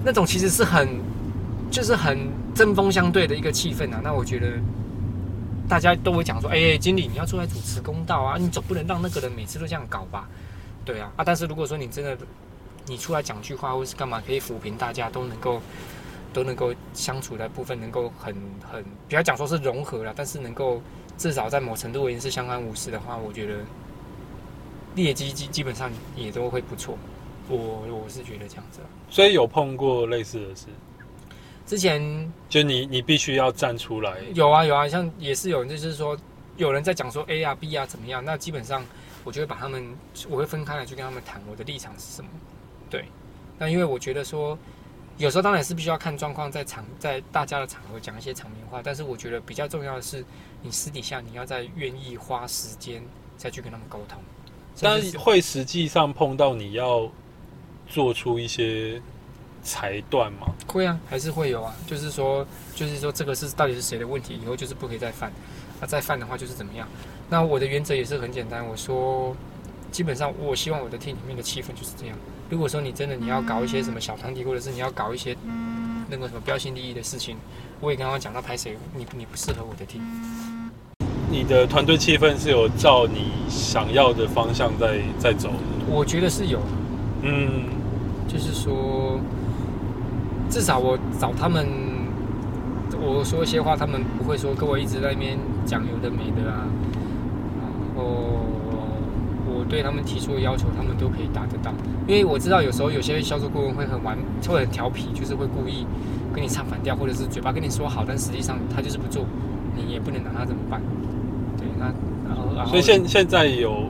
[0.04, 1.00] 那种其实是很
[1.72, 4.00] 就是很针锋相对的一个气氛啊。
[4.04, 4.60] 那我觉得
[5.68, 10.30] 大家都会讲说，哎、经理你要出来主持公道啊，你总不能让那个人每次都这样搞吧？
[10.84, 12.18] 对啊，啊，但是如果说你真的
[12.86, 15.62] 你出来讲句话或是干嘛，可以抚平大家都能够
[16.34, 18.36] 都能够相处的部分，能够很
[18.70, 20.82] 很不要讲说是融合了，但是能够
[21.18, 23.54] 至少在某程度而言是相安无事的话，我觉得
[24.96, 26.98] 业绩基基本上也都会不错。
[27.48, 28.80] 我我是觉得这样子。
[29.10, 30.68] 所以有碰过类似的事，
[31.72, 34.18] 之前就你你必须要站出来。
[34.34, 36.18] 有啊有啊，像也是有人就是说
[36.58, 38.84] 有人在讲说 A 啊 B 啊怎么样，那基本上
[39.24, 39.96] 我就会把他们
[40.30, 42.30] 我会分开来去跟他们谈我的立场是什么。
[42.90, 43.06] 对，
[43.58, 44.60] 那因为我觉得说
[45.18, 50.26] 有时候当然是必须要看状况，在场在大家的场合讲一些场面话，但是我觉得比较重要的是
[50.62, 53.02] 你私底下你要在愿意花时间
[53.38, 54.22] 再去跟他们沟通。
[54.82, 57.10] 但是会实际上碰到你要
[57.88, 59.02] 做出一些
[59.64, 60.48] 裁断吗？
[60.68, 61.74] 会啊，还是会有啊。
[61.88, 62.46] 就是说，
[62.76, 65.32] 就是说，这个是到底是谁的问题，以后就是不可以再犯。
[65.80, 66.88] 那、再犯的话就是怎么样？
[67.30, 69.36] 那我的原则也是很简单，我说，
[69.92, 72.18] 基本上我希望我的 team 里面的气氛就是这样。
[72.50, 75.36] 如果说你真的你要搞一些什么小团体，或者是你要搞一些
[76.10, 77.38] 那个什么标新立异的事情，
[77.80, 80.02] 我也刚刚讲到拍谁，你你不适合我的 team。
[81.30, 85.56] 你的团队气氛是有照你想要的方向在在走的。
[85.88, 86.60] 我觉得是有，
[87.22, 87.70] 嗯，
[88.28, 89.18] 就是说，
[90.52, 91.66] 至少我找他们，
[93.00, 96.68] 我说一些话，他们不会说跟我一直在那边讲有的没的啊。
[97.58, 98.04] 然后
[99.48, 101.72] 我对他们提出的要求，他们都可以达得到。
[102.06, 105.88] 因为我知道有时候有些销售顾问会很玩，会很调皮，就是会故意
[106.34, 109.24] 跟你唱反调，或者是嘴巴跟你说好，但实际上他就是不做，
[109.74, 110.82] 你也不能拿他怎么办？
[111.58, 111.86] 对，那
[112.28, 113.86] 然后然后所以现现在有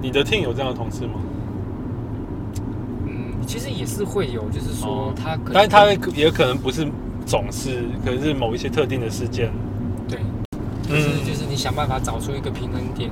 [0.00, 1.20] 你的 team 有这样的同事吗？
[3.52, 6.86] 嗯，其实也是会有，就是说哦他可能，但是他也可能不是
[7.26, 9.50] 总是，可能是某一些特定的事件。
[10.08, 10.18] 对。
[10.88, 13.10] 就是嗯就是你想办法找出一个平衡点，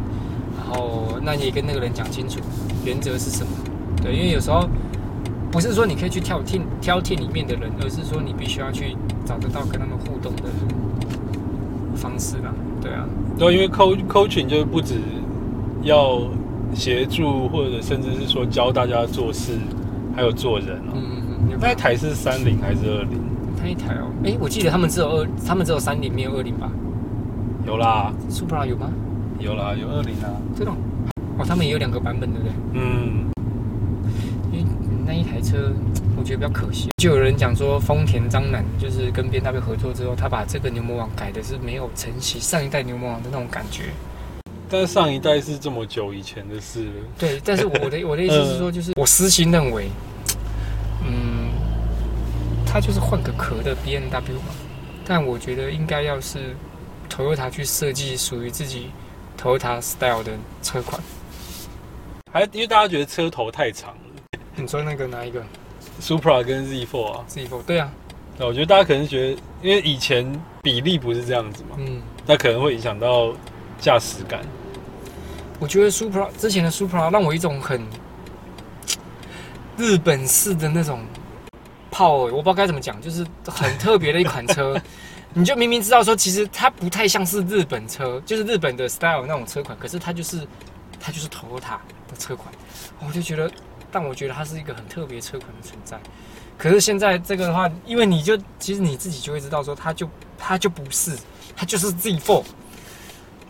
[0.57, 2.41] 然后那你也跟那个人讲清楚
[2.85, 3.53] 原则是什么。
[4.03, 4.69] 对，因为有时候
[5.51, 10.43] 不是说你可以去挑剔挑剔里面的人，而是说你必须要去找得到跟他们互动的
[11.95, 12.53] 方式啦。
[12.83, 13.07] 对啊，
[13.39, 14.95] 对，因为 coach coaching 就不止
[15.83, 16.23] 要
[16.75, 19.53] 协助，或者甚至是说教大家做事，
[20.15, 20.93] 还有做人哦。
[20.95, 23.19] 嗯嗯嗯，那一台是三零还是二零？
[23.63, 26.71] 那一台哦，哎，我记得他们只有二，他们只有三零，没有二零吧
[27.67, 28.91] 有啦，？Supra 有吗？
[29.39, 30.33] 有啦，有二零啊。
[30.57, 30.77] 这种
[31.39, 32.53] 哦，他们也有两个版本，对不对？
[32.73, 33.31] 嗯，
[34.53, 34.65] 因为
[35.07, 35.73] 那一台车，
[36.17, 36.89] 我觉得比较可惜。
[36.97, 43.85] 就有人讲说，丰田章男就是跟 B W 合作之后，他把这个牛魔王改的是没有承袭上一代牛魔王的那种感觉。
[44.71, 46.93] 但是上一代是这么久以前的事了。
[47.19, 49.89] 对，但是我的我的意思是 说，就是我私心认为，
[51.05, 51.51] 嗯，
[52.65, 54.55] 它就是换个壳的 B M W 嘛。
[55.05, 56.55] 但我觉得应该要是
[57.11, 58.91] Toyota 去设计属于自己
[59.37, 61.03] Toyota style 的车款。
[62.33, 65.43] 还因为大家觉得车头太长了你说那个哪一个
[66.01, 67.63] ，Supra 跟 Z4 啊，Z4？
[67.67, 67.91] 对啊，
[68.39, 73.33] 那我觉得大家可能觉得，因为以前比例不是这样子嘛，嗯，那可能会影响到
[73.81, 74.43] 驾驶感。
[75.61, 77.81] 我觉得 Supra 之前的 Supra 让我一种很
[79.77, 81.05] 日本式的那种
[81.91, 84.81] 炮、欸，我不知道该怎么讲，就是很特别的一款车。
[85.33, 90.45] 你就明明知道说，其实它不太像是日本车，就是日本的 style 那种车款，可是它就是
[90.99, 91.77] 它就是 Toyota
[92.09, 92.53] 的车款，
[93.07, 93.49] 我就觉得，
[93.93, 96.01] 但我觉得它是一个很特别车款的存在。
[96.59, 101.17] 可是现在这个的话，因为你就其实你自己就会知道说，它就它就不是，
[101.55, 102.43] 它就是 Z4。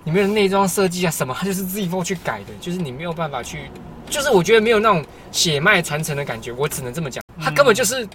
[0.05, 3.71] 里面的内装设计啊什么，它就是 Z4 去改的，就是你没有办法去，
[4.09, 8.09] 就是我觉得没有那种血脉传承的感觉，我只能这么讲，它根本就是，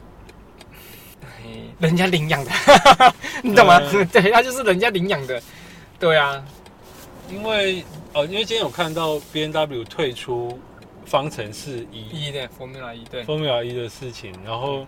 [1.21, 1.27] 哎
[1.79, 2.51] 人家领养的，
[3.43, 3.79] 你懂吗？
[3.91, 4.05] 对。
[4.05, 5.41] 对，它就是人家领养的，
[5.99, 6.43] 对啊，
[7.29, 10.59] 因为呃，因为今天有看到 B N W 退出
[11.05, 12.27] 方程式一。
[12.27, 14.87] 一的 Formula 一，对，Formula 一的事情，然后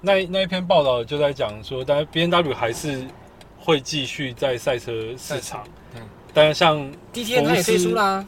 [0.00, 3.04] 那那一篇报道就在讲说，但 B N W 还是
[3.60, 6.02] 会继续在赛车市场，对
[6.34, 6.76] 但是像
[7.12, 8.26] DTN 它也退出啦，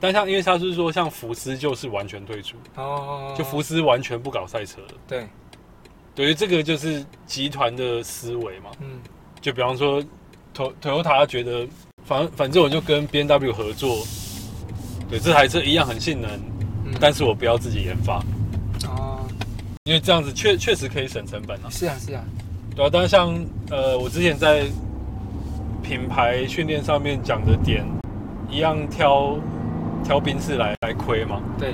[0.00, 4.88] 但像因为他是说像福斯就是完全退出，哦，就福斯完全不搞赛车了。
[5.08, 5.26] 对，
[6.14, 9.00] 对于这个就是集团的思维嘛，嗯。
[9.40, 10.02] 就比方说
[10.52, 11.64] ，Toy Toyota 他觉得
[12.04, 14.04] 反反正我就跟 B N W 合作，
[15.08, 16.28] 对这台车一样很性能，
[16.84, 18.18] 嗯，但是我不要自己研发，
[18.88, 19.24] 哦，
[19.84, 21.70] 因为这样子确确实可以省成本啊。
[21.70, 22.24] 是啊是啊，
[22.74, 23.32] 对啊，但是像
[23.70, 24.66] 呃我之前在
[25.88, 27.82] 品牌训练上面讲的点，
[28.50, 29.38] 一样挑
[30.04, 31.40] 挑宾士来来亏嘛。
[31.58, 31.72] 对，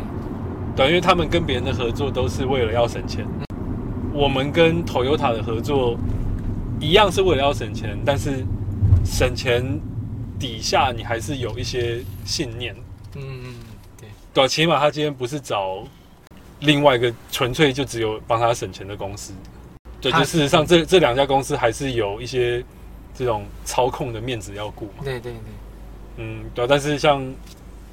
[0.76, 3.26] 对，因为他们跟别人的合作都是为了要省钱。
[4.12, 5.98] 我们跟 Toyota 的合作
[6.78, 8.46] 一样是为了要省钱，但是
[9.04, 9.64] 省钱
[10.38, 12.72] 底下你还是有一些信念。
[13.16, 13.54] 嗯嗯
[14.00, 15.82] 对，对啊，起码他今天不是找
[16.60, 19.32] 另外一个纯粹就只有帮他省钱的公司。
[20.00, 22.64] 对，就事实上这这两家公司还是有一些
[23.16, 25.04] 这种操控的面子要顾嘛。
[25.04, 25.40] 对对对，
[26.16, 27.24] 嗯，对啊、但是像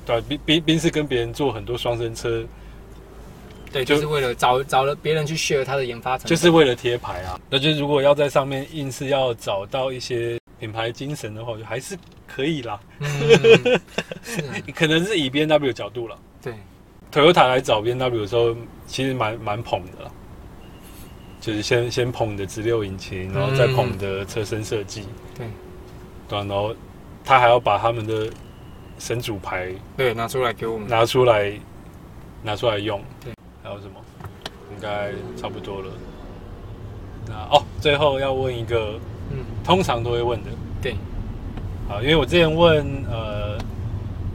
[0.06, 2.44] 对啊宾宾宾士跟别人做很多双生车，
[3.72, 7.40] 对，就就是为了找找了别人去 share 它的研发成本，就是为了贴牌啊。
[7.50, 12.80] 那就是如果要在上面硬是要找到一些品牌精神的话，就还是可以啦。
[14.76, 16.54] 可能是以 B N W 角度了对
[17.12, 18.56] ，，Toyota 来找 B N W 的时候，
[18.88, 20.12] 其实蛮蛮捧的啦。
[21.42, 25.04] 就是先先捧你的直六引擎，然后再捧你的车身设计，
[25.36, 25.48] 对
[26.30, 26.74] 对啊、然后
[27.26, 28.30] 他还要把他们的
[29.00, 30.88] 神主牌对，拿出来给我们。
[30.88, 31.52] 拿出来
[32.44, 33.02] 拿出来用。
[33.26, 33.94] 对，还有什么？
[34.74, 35.88] 应该差不多了。
[37.28, 39.00] 那哦，最后要问一个
[39.32, 40.50] 嗯，通常都会问的，
[40.82, 40.94] 对，
[41.90, 43.58] 啊，因为我之前问呃，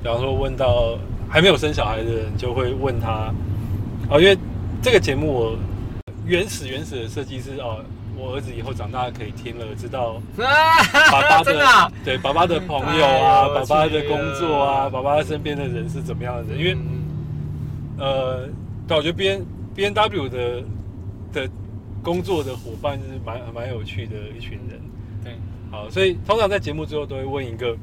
[0.02, 3.32] 比方说问到还没有生小孩的人，就会问他，
[4.10, 4.36] 哦，因为
[4.82, 5.56] 这个节目我
[6.26, 7.84] 原始原始的设计是哦，
[8.16, 16.74] 我儿子以后长大可以听了，知道 爸爸的对爸爸的朋友啊，爸爸的工作啊，爸爸身边的人是怎么样的人，因为。
[16.74, 17.02] 嗯
[17.98, 18.46] 呃，
[18.86, 20.62] 对，我觉得 B N B N W 的
[21.32, 21.48] 的
[22.02, 24.78] 工作的伙伴是蛮蛮有趣的一群人。
[25.24, 25.34] 对，
[25.70, 27.74] 好，所以通常在节目最后都会问一个：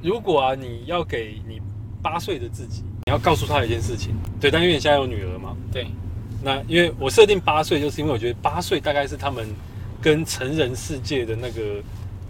[0.00, 1.60] 如果啊，你要给你
[2.00, 5.88] 八岁的自己，你要告诉他一件事情，对，但因为你现在有女儿嘛，对，
[6.42, 9.46] 那因为我设定八岁，就是因为我觉得八岁大概是他们
[10.00, 11.82] 跟成人世界的那个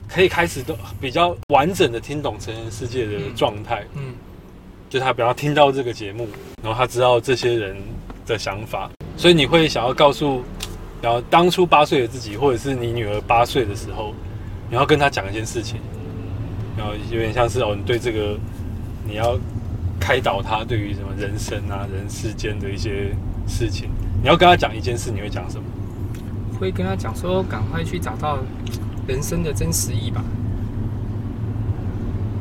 [0.08, 3.84] 可以开始都比较完整的听懂成人世界的状态。
[3.94, 4.14] 嗯
[4.90, 6.26] 就他比方听到这个节目，
[6.62, 7.76] 然后他知道这些人
[8.24, 10.42] 的想法，所以你会想要告诉，
[11.02, 14.14] 然后当初八岁的自己，或者是你女儿八岁的时候，
[14.70, 15.78] 你要跟她讲一件事情，
[16.74, 18.38] 然后有点像是哦，你对这个
[19.06, 19.38] 你要
[20.00, 23.14] 开导他对于什么人生啊、人世间的一些
[23.48, 23.88] 事情，
[24.22, 25.64] 你要跟他讲一件事，你会讲什么？
[26.60, 28.38] 会跟他讲说，赶快去找到
[29.06, 30.24] 人生的真实意吧。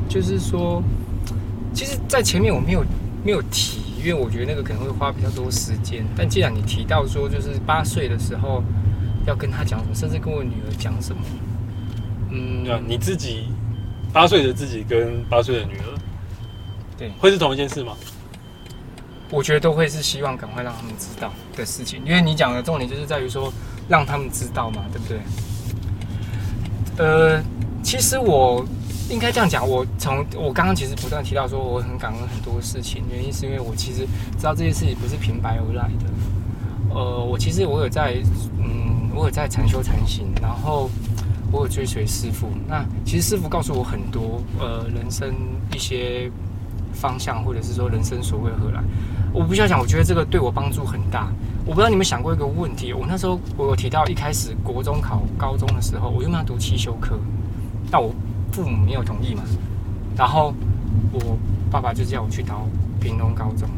[0.09, 0.81] 就是说，
[1.73, 2.83] 其实，在前面我没有
[3.23, 6.03] 没有提，因为我觉得那个可能会花比较多时间。
[6.15, 8.63] 但既然你提到说，就是八岁的时候
[9.25, 11.21] 要跟他讲什么，甚至跟我女儿讲什么，
[12.31, 13.49] 嗯，对啊，你自己
[14.11, 15.99] 八岁的自己跟八岁的女儿，
[16.97, 17.93] 对会是同一件事吗？
[19.29, 23.51] 我觉得都会是希望赶快让他们知道的事情，因为你讲的重点就是在于说
[23.89, 25.19] 让他们知道嘛，对不对？
[26.97, 27.43] 呃，
[27.83, 28.65] 其实我
[29.09, 34.07] 应该这样讲，我从我刚刚其实不断提到说我很感恩很多事情，原因是因为我其实
[34.37, 36.05] 知道这些事情不是平白而来的。
[36.95, 38.15] 呃，我其实我有在，
[38.57, 40.89] 嗯，我有在禅修禅行，然后
[41.51, 42.47] 我有追随师傅。
[42.67, 45.35] 那其实师傅告诉我很多，呃，人生
[45.75, 46.31] 一些
[46.97, 48.83] 方向，或者是说人生所为何来。
[49.33, 51.27] 我不需要讲，我觉得这个对我帮助很大。
[51.65, 57.19] 我不知道你们想过一个问题，我那时候我有提到一开始国中考高中的时候，我原本要读汽修科，
[57.91, 58.13] 但我
[58.51, 59.43] 父母没有同意嘛，
[60.15, 60.53] 然后
[61.11, 61.37] 我
[61.69, 62.53] 爸爸就叫我去读
[62.99, 63.69] 屏东高中。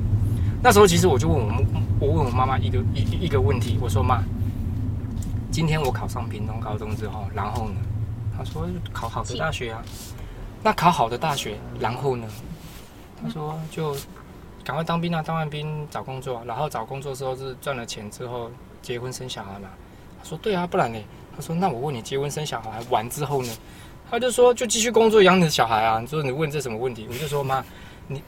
[0.61, 1.65] 那时候其实我就问我
[1.99, 4.21] 我问我妈妈一个一一个问题，我说妈，
[5.51, 7.75] 今天我考上屏东高中之后，然后呢？
[8.37, 9.81] 她说考好的大学啊。
[10.61, 12.27] 那考好的大学，然后呢？
[13.21, 13.95] 他说就
[14.63, 18.49] 赶快当兵啊，当完兵找工作，然后找工作之后是赚了钱之后
[18.81, 19.69] 结婚生小孩嘛。
[20.19, 20.99] 他说对啊，不然呢？
[21.35, 23.53] 他说那我问你，结婚生小孩完之后呢？
[24.11, 25.99] 他就说就继续工作养你的小孩啊。
[25.99, 27.07] 你说你问这什么问题？
[27.09, 27.63] 我就说妈，
[28.07, 28.21] 你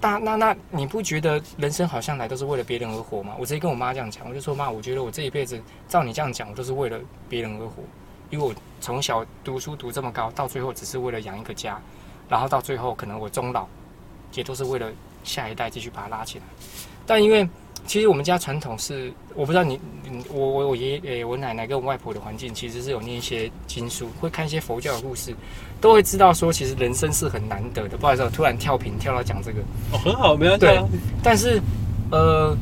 [0.00, 3.34] 大那那你不觉得人生好像来都是为了别人而活吗？
[3.38, 6.98] 我直接跟我妈这样讲，我就说妈，我觉得我这一辈子照你这样讲，我都是为了
[7.28, 7.82] 别人而活，
[8.30, 11.80] 因为我从小读书读这么高，到最后只是为了养一个家，
[12.28, 13.66] 然后到最后可能我终老，
[14.34, 14.86] 也都是为了
[15.24, 16.44] 下一代继续把它拉起来。
[17.06, 17.48] 但因为
[17.86, 25.34] 其实我们家传统是，我不知道你，你我我我爷爷、诶我奶奶跟我外婆的环境其实是有念一些经书，会看一些佛教的故事，
[25.80, 27.96] 都会知道说其实人生是很难得的。
[27.96, 29.60] 不好意思，我突然跳屏跳到讲这个，
[29.92, 30.84] 哦，很好，没问题啊。
[31.22, 31.58] 但是
[32.10, 32.54] 呃，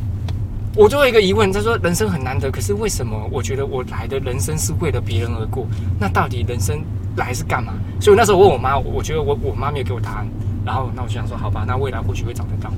[0.76, 5.66] 我就有一个疑问，他说人生很难得，可是为什么我觉得我来的人生是为了别人而过？
[5.98, 6.80] 那到底人生
[7.16, 7.74] 来是干嘛？
[8.00, 10.28] 所以我那时候问我妈，我觉得我我妈没有给我答案，
[10.66, 12.70] 然后那我就想说，好吧，那未来或许会找得到。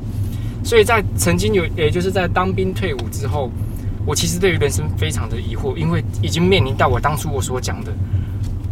[0.62, 3.50] 所以在曾经有，也就是在当兵退伍之后，
[4.04, 7.92] 我其实对于人生非常的疑惑，因为已经面临到我当初我所讲的，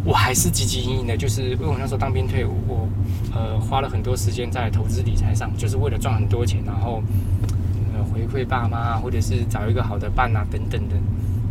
[0.05, 2.87] 我还是汲汲营营的，就是因为我那时候当兵退伍，我
[3.33, 7.01] 呃花了很多时间在投资理财上，就是为了赚很多钱，然后
[7.95, 10.95] 呃回馈爸妈啊，或者是找一个好的伴啊等等的。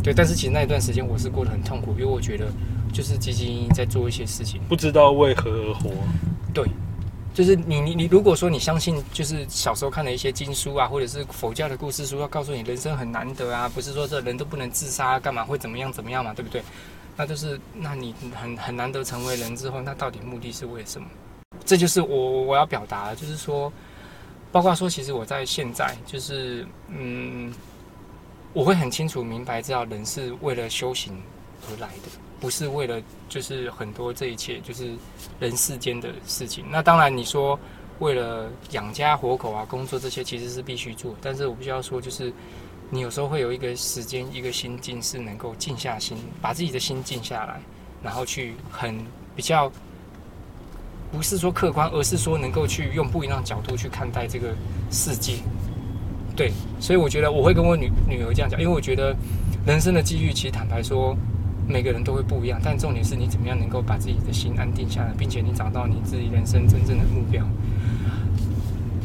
[0.05, 2.47] 对，但是其实那一段时间我是过得很痛苦，因为我觉得
[2.93, 4.61] 就是汲汲营营在做一些事情。
[4.69, 5.91] 不知道为何而活。
[6.55, 6.65] 对，
[7.37, 16.63] 就是你你你，如果说你相信，就是小时候看的一些经书啊，或者是佛教的故事书，要告诉你人生很难得啊，不是说这人都不能自杀，干嘛会怎么样怎么样嘛，对不对？
[17.15, 21.07] 那就是，那你很很难得成为人之后，那到底目的是为什么？
[21.63, 23.71] 这就是我我要表达，就是说，
[24.51, 27.53] 包括说，其实我在现在，就是嗯，
[28.55, 31.13] 我会很清楚明白，知道人是为了修行
[31.69, 32.09] 而来的，
[32.41, 34.91] 不是为了就是很多这一切就是
[35.41, 36.65] 人世间的事情。
[36.71, 37.59] 那当然，你说
[37.99, 42.33] 为了养家活口啊，工作这些其实是必须做，但是我必须要说，就是
[42.91, 47.61] 你有时候会有一个时间、一个心境是能够静下心，把自己的心静下来，
[48.03, 48.99] 然后去很
[49.35, 49.73] 比较，
[51.11, 54.55] 不是说客观，而是说能够去用不一样的角度去看待这个
[54.91, 55.37] 世界。
[56.37, 59.17] 对，所以我觉得我会跟我女女儿这样讲，因为我觉得
[59.67, 61.17] 人生的机遇，其实坦白说，
[61.69, 67.45] 每个人都会不一样，但重点是你怎么样能够把自己的心安定下来，并且你找到你自己人生真正的目标。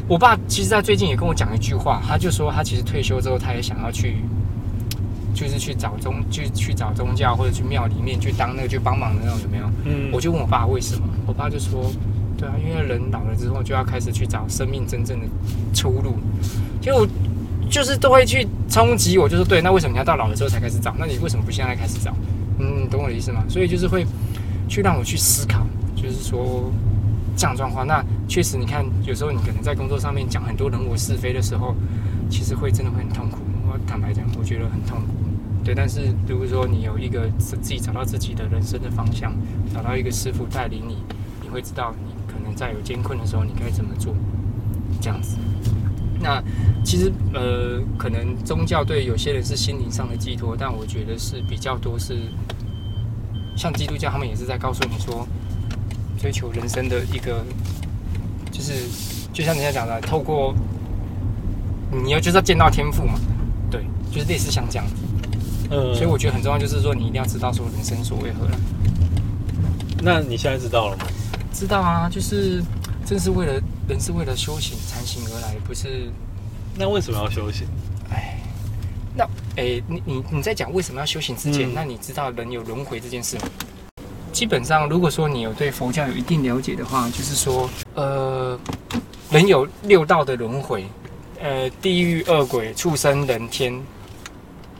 [0.08, 4.16] 我爸其实，在最近也跟我讲一句话，他就说他其实退休之后，他也想要去，
[5.32, 9.64] 就是去找宗，去去找宗教或者去庙里面去当那个去帮忙的那种，有没有？
[9.84, 11.90] 嗯我就问我爸为什么，我爸就说，
[12.36, 15.26] 对啊，因为人老了之后就要开始去找生命真正的
[15.72, 16.16] 出路，
[16.80, 17.08] 就我
[17.70, 20.94] 就是都会去冲击我，就说对，那为什么你要到老了之后才开始找？
[20.98, 22.12] 那你为什么不现在开始找？
[22.62, 23.44] 嗯，懂我的意思吗？
[23.48, 24.06] 所以就是会
[24.68, 26.70] 去让我去思考，就是说
[27.36, 31.74] 这样状况，那确实你看，有时候你可能在工作上面讲很多人我是非的时候，
[32.30, 33.38] 其实会真的会很痛苦。
[33.66, 35.14] 我坦白讲，我觉得很痛苦。
[35.64, 39.32] 对，但是如果说你有一个自自己找到自己的人生的方向，
[39.74, 40.98] 找到一个师傅带领你，
[41.42, 44.14] 你会知道你可能在有艰困的时候你该怎么做，
[45.00, 45.36] 这样子。
[46.20, 46.40] 那
[46.92, 52.18] 其实呃，可能宗教对有些人是心灵上的寄托，但我觉得是比较多是
[53.56, 55.26] 像基督教，他们也是在告诉你说，
[56.20, 57.42] 追求人生的一个
[58.50, 58.74] 就是
[59.32, 60.54] 就像人家讲的，透过
[61.90, 63.14] 你要就是要见到天赋嘛，
[63.70, 64.84] 对，就是类似像这样。
[65.70, 68.58] 嗯，所以我觉得很重要，就是说你一定要知道说人生所为何来。
[70.02, 71.06] 那你现在知道了吗？
[71.54, 72.62] 知道啊，就是
[73.06, 73.54] 正是为了
[73.88, 76.10] 人是为了修行禅行而来，不是？
[76.76, 77.66] 那为什么要修行？
[78.10, 78.38] 哎，
[79.14, 79.24] 那
[79.56, 83.42] 哎，你你你在讲为什么要修行之前，嗯那你知道人有轮回这件事吗？
[84.32, 88.58] 基本上，如果说你有对佛教有一定了解的话，就是说，呃，
[89.30, 90.86] 人有六道的轮回，
[91.42, 93.78] 呃，地狱、恶鬼、畜生、人天，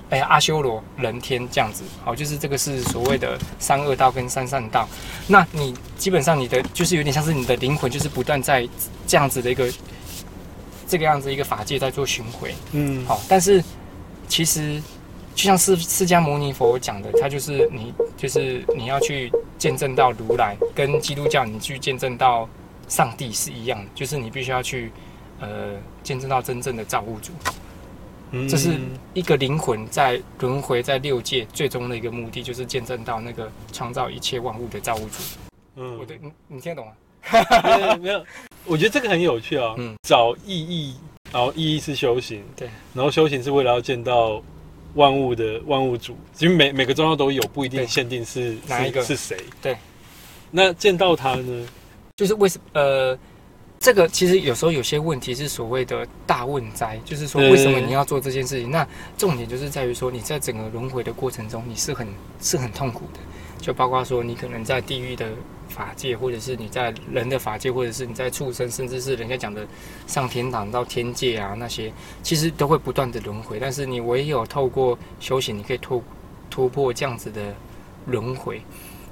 [0.08, 4.88] 哎，阿修罗、人天这样子，好，就是这个是所谓的三恶道跟三善道。
[5.26, 8.66] 那你基本上你的就是有点像是你的灵魂，就是不断在
[9.06, 9.70] 这样子的一个
[10.92, 12.54] 这个样子一个法界在做巡回。
[12.72, 13.64] 嗯，好，但是
[14.28, 14.78] 其实
[15.34, 22.46] 就像释释迦牟尼佛讲的，他就是你就是你要去见证到如来，跟基督教你去见证到
[22.88, 24.92] 上帝是一样的，就是你必须要去
[25.40, 27.32] 呃见证到真正的造物主。
[28.32, 28.78] 嗯这是
[29.14, 35.22] 一个灵魂在轮回在六界最终的一个目的，就是见证到那个创造一切万物的造物主。
[35.76, 36.92] 嗯我对你你听得懂吗？
[38.00, 38.24] 没有，
[38.64, 39.74] 我觉得这个很有趣啊。
[39.78, 40.94] 嗯找意义，
[41.32, 44.42] 然后意义是修行，对，然后修行是为了要见到
[44.94, 49.38] 万物的万物主，其实每每个宗教都有，不一定限定是是哪一个是谁。
[49.62, 49.76] 对，
[50.50, 51.66] 那见到他呢？
[52.16, 53.18] 就是为什呃，
[53.80, 58.70] 这个其实有时候有些问题是所谓的大问灾，就是说为什么你要做这件事情？
[58.70, 62.06] 那重点就是在于说你在整个轮回的过程中，你是很
[62.40, 63.20] 是很痛苦的，
[63.60, 65.30] 就包括说你可能在地狱的
[65.68, 69.66] 法界，或者是你在人的法界，或者是你在畜生，甚至是人家讲的
[70.06, 71.92] 上天堂到天界啊那些，
[72.22, 73.58] 其实都会不断的轮回。
[73.58, 76.02] 但是你唯有透过修行，你可以突
[76.50, 77.54] 突破这样子的
[78.06, 78.60] 轮回。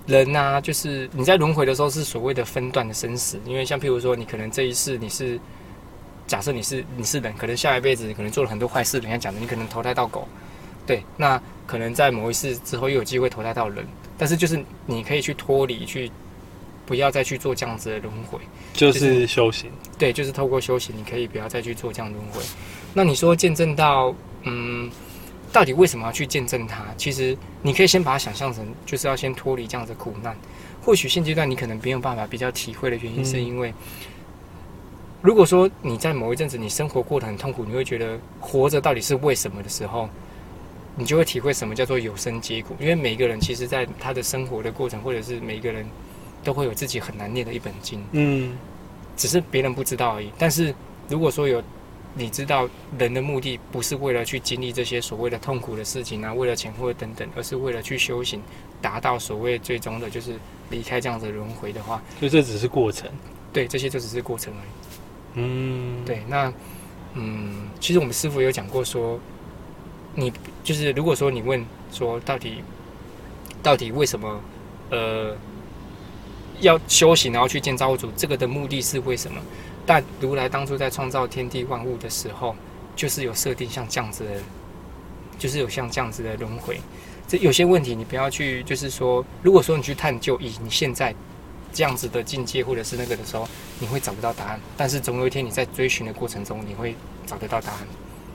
[0.06, 5.38] 人呐、就是你在轮回的时候是所谓的分段的生死，因为像譬如说，你可能这一世你是，
[6.26, 10.26] 假设你是你是人，可能下一辈子可能做了很多坏事，人家讲的你可能投胎到狗，
[10.84, 13.86] 对，那可能在某一世之后又有机会投胎到人，
[14.18, 16.10] 但是就是你可以去脱离，去
[16.90, 18.36] 不要再去做这样子的轮回，
[18.74, 19.70] 就就是是修行。
[19.96, 22.42] 对，就是透过修行，你可以不要再去做这样轮回。
[22.92, 24.12] 那你说见证到，
[24.42, 24.90] 嗯，
[25.52, 26.84] 到底为什么要去见证它？
[26.96, 30.36] 其实你可以先把它想象成，就是要先脱离这样子的苦难。
[30.82, 33.72] 或许现阶段你可能没有办法比较体会的原因，嗯是因为、
[35.22, 40.08] 如果说你在某一阵子你生活过得很痛苦，你会觉得活着到底是为什么的时候，
[40.96, 42.74] 你就会体会什么叫做有生皆苦。
[42.80, 45.86] 因为每一个人其实在他的生活的过程，或者是每一个人
[46.42, 48.04] 都会有自己很难念的一本经。
[48.12, 48.56] 嗯
[49.16, 50.30] 只是别人不知道而已。
[50.38, 50.74] 但是
[51.08, 51.62] 如果说有
[52.14, 52.68] 你知道
[52.98, 58.42] 人的目的不是为了去经历这些所谓的痛苦的事情啊，为了钱或者等等，而是为了去修行，
[58.80, 60.34] 达到所谓最终的就是
[60.70, 63.08] 离开这样子轮回的话，所以这只是过程。
[63.52, 64.70] 对，这些就只是过程而已。
[65.34, 66.52] 嗯，，对，那
[67.14, 69.20] 嗯，其实我们师傅有讲过说，
[70.14, 70.32] 你
[70.64, 72.62] 就是如果说你问说到底
[73.62, 74.40] 到底为什么
[74.90, 75.36] 呃
[76.60, 79.40] 要修行，然后去见造物主，这个的目的是为什么？
[79.86, 82.54] 但如来当初在创造天地万物的时候，
[82.94, 84.30] 就是有设定像这样子的，
[85.38, 86.80] 就是有像这样子的轮回。
[87.26, 91.14] 这有些问题你不要去，就是说，如果说你去探究，以你现在
[91.72, 93.48] 这样子的境界或者是那个的时候，
[93.78, 94.60] 你会找不到答案。
[94.76, 96.94] 但是总有一天你在追寻的过程中，你会
[97.26, 97.78] 找得到答案。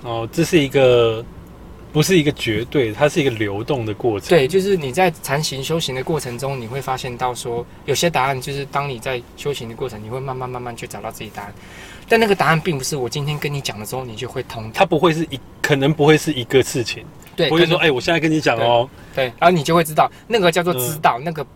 [0.03, 1.23] 哦，这是一个
[1.95, 4.27] 不是一个绝对，它是一个流动的过程。
[4.27, 11.53] 对，就是你在禅行修行的过程中，你会发现到说，有些答案就是当你在修行的过程，你会慢慢慢慢去找到自己答案。
[12.09, 14.69] 但那个答案并不是我今天跟你讲了之后，你就会通。
[14.73, 21.47] 它不会是一，可能不会是一个事情，对，不会说，哎、我现在跟你讲哦，对，然后你就会知道，那个叫做知道，那个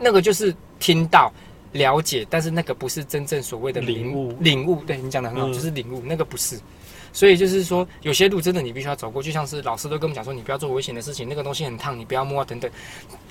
[0.00, 1.32] 那个就是听到、
[1.70, 6.58] 了解，但是那个不是真正所谓的领悟领悟，对你讲的很好，嗯就是领悟，那个不是。
[7.16, 12.70] 所以就是说，有些路真的你必须要走过，就像是老师都跟我们讲说，你不要做危险的事情，那个东西很烫，你不要摸啊等等。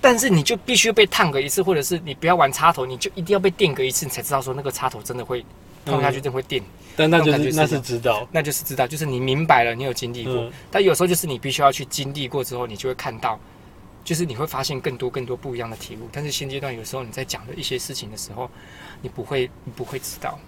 [0.01, 5.45] 但是你就必须被烫个一次，或者是你不要玩插头，你就一定要被电个一次，你才知道说那个插头真的会
[5.85, 6.63] 碰下去，嗯真的会电。
[6.95, 10.33] 但那种感觉是那是知道，那就是知道，就是你明白了，你有经历过。
[10.33, 13.39] 嗯但有时候就是你必须要去经历过之后，你就会看到，
[14.03, 16.09] 就是你会发现更多更多不一样的体悟。
[16.11, 18.49] 但是现阶段有时候你在讲的一些事情的时候，
[19.03, 20.39] 你不会你不会知道。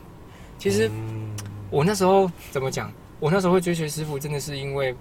[0.58, 1.36] 其实嗯
[1.70, 2.92] 我那时候怎么讲？
[3.20, 4.96] 我那时候会追随师傅，真的是因为，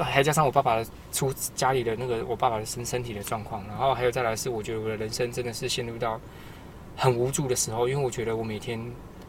[0.00, 6.20] 还加上我爸爸出家里的那个我爸爸的身身体的状况，然后还有再来是我觉得我的人生真的是陷入到
[6.96, 8.80] 很无助的时候，因为我觉得我每天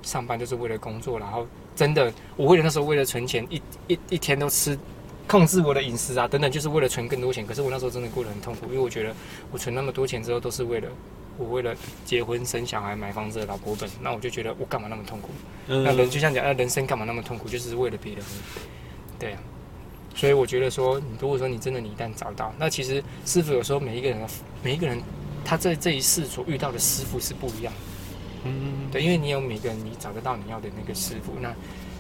[0.02, 1.46] 上班就是为了工作，然后
[1.76, 4.78] 真的我为了那时候为了存钱，一一一天都吃。
[5.30, 7.46] 控制我的饮食啊，等等，就是为了存更多钱。
[7.46, 9.14] 可是我那时候真的过得很痛苦，因为我觉得
[9.52, 10.88] 我存那么多钱之后，都是为了
[11.38, 15.30] 我为了结婚生小孩买房子的老婆本，那我就觉得我干嘛那么痛苦？
[15.68, 17.48] 嗯那人就像讲，那人生干嘛那么痛苦？
[17.48, 18.24] 就是为了别人。
[19.20, 19.40] 对啊，
[20.16, 24.28] 所以我觉得说，你如果说你真的你一旦找到，那其实师傅有时候每一个人的
[24.64, 25.02] 每一个人，
[25.46, 27.80] 他在这一世所遇到的师傅是不一样的。
[28.46, 31.54] 嗯对，因为你有每个人你找得到你要的那个师傅，那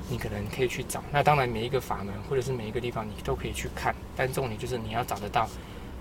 [0.10, 1.04] 你可能可以去找。
[1.12, 5.50] 那当然每一个法门或者是每一个地方你都可以去看，但重点就是你要找得到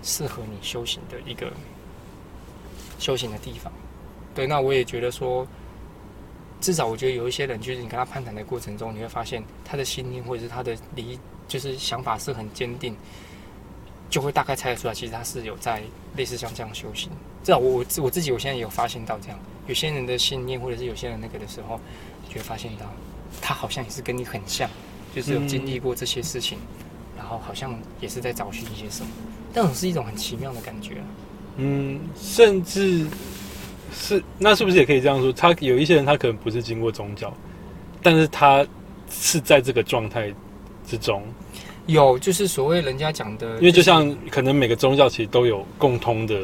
[0.01, 1.51] 适合你修行的一个
[2.97, 3.71] 修行的地方。
[4.35, 5.47] 对，那我也觉得说，
[6.61, 12.95] 至少我觉得有一些人，就是你跟他攀谈的过程中，你会发现他的信念或者是他的理，就是想法是很坚定，
[14.09, 15.81] 就会大概猜得出来，其实他是有在
[16.15, 17.09] 类似像这样修行。
[17.43, 21.79] 至少我我自我自己我现在也有发现到这样，有些人的信念或者是有些人那个的时候，
[22.23, 22.85] 你就会发现到
[23.41, 24.69] 他好像也是跟你很像，
[25.15, 26.57] 就是有经历过这些事情，
[27.17, 29.09] 然后好像也是在找寻一些什么，
[29.53, 31.05] 那种是一种很奇妙的感觉啊。
[31.57, 33.05] 嗯，甚至
[33.93, 35.33] 是那是不是也可以这样说？
[35.33, 37.33] 他有一些人他可能不是经过宗教，
[38.01, 38.65] 但是他
[39.09, 40.31] 是在这个状态
[40.85, 41.23] 之中，
[41.87, 46.39] 有就是所谓人家讲的，因为就像可能每个宗教其实都有共通的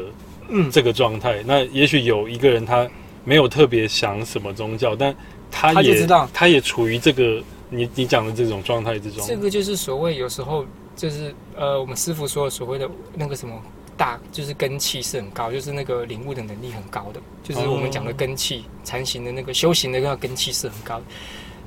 [0.48, 1.42] 嗯，这个状态。
[1.46, 2.88] 那也许有一个人他
[3.24, 5.14] 没有特别想什么宗教，但
[5.50, 9.24] 他也知道他也处于这个你你讲的这种状态之中。
[9.26, 13.54] 这个就是所谓有时候就是呃，我们师傅说的所谓的那个什么
[13.96, 21.04] 大，就是根气是很高，就是那个领悟的能力很高的，就是我们讲的根气，禅行的那个修行的那个根气是很高的。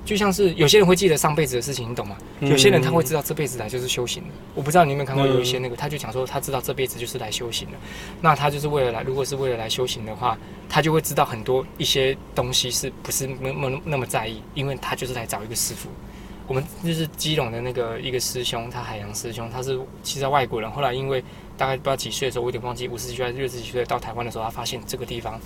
[0.06, 2.16] 就像是有些人会记得上辈子的事情，你懂吗？
[2.40, 4.30] 嗯有些人他会知道这辈子来就是修行的。
[4.56, 7.78] 我不知道你有没有看过嗯有一些那个，他就讲说他知道这辈子就是来修行的。
[8.22, 10.38] 那他就是为了来，如果是为了来修行的话，
[10.70, 15.90] 他就会知道很多一些东西是不是那么那么在意，因为他就是来找一个师傅。
[16.48, 21.24] 我们就是基隆的那个一个师兄，他海洋师兄，他是其实外国人，后来因为
[21.58, 25.40] 大概不知道几岁的时候，我有点忘记，五十几岁还是六十几岁到台湾的时候，他发现这个地方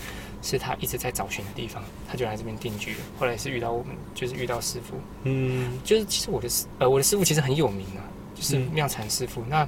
[0.44, 3.00] 是他一直在找寻的地方，他就来这边定居了。
[3.18, 9.44] 后来是遇到我们，就是遇到师傅，嗯就是其实我的师呃我的师傅其实很有名啊，就是嗯妙禅师傅。
[9.50, 9.68] 那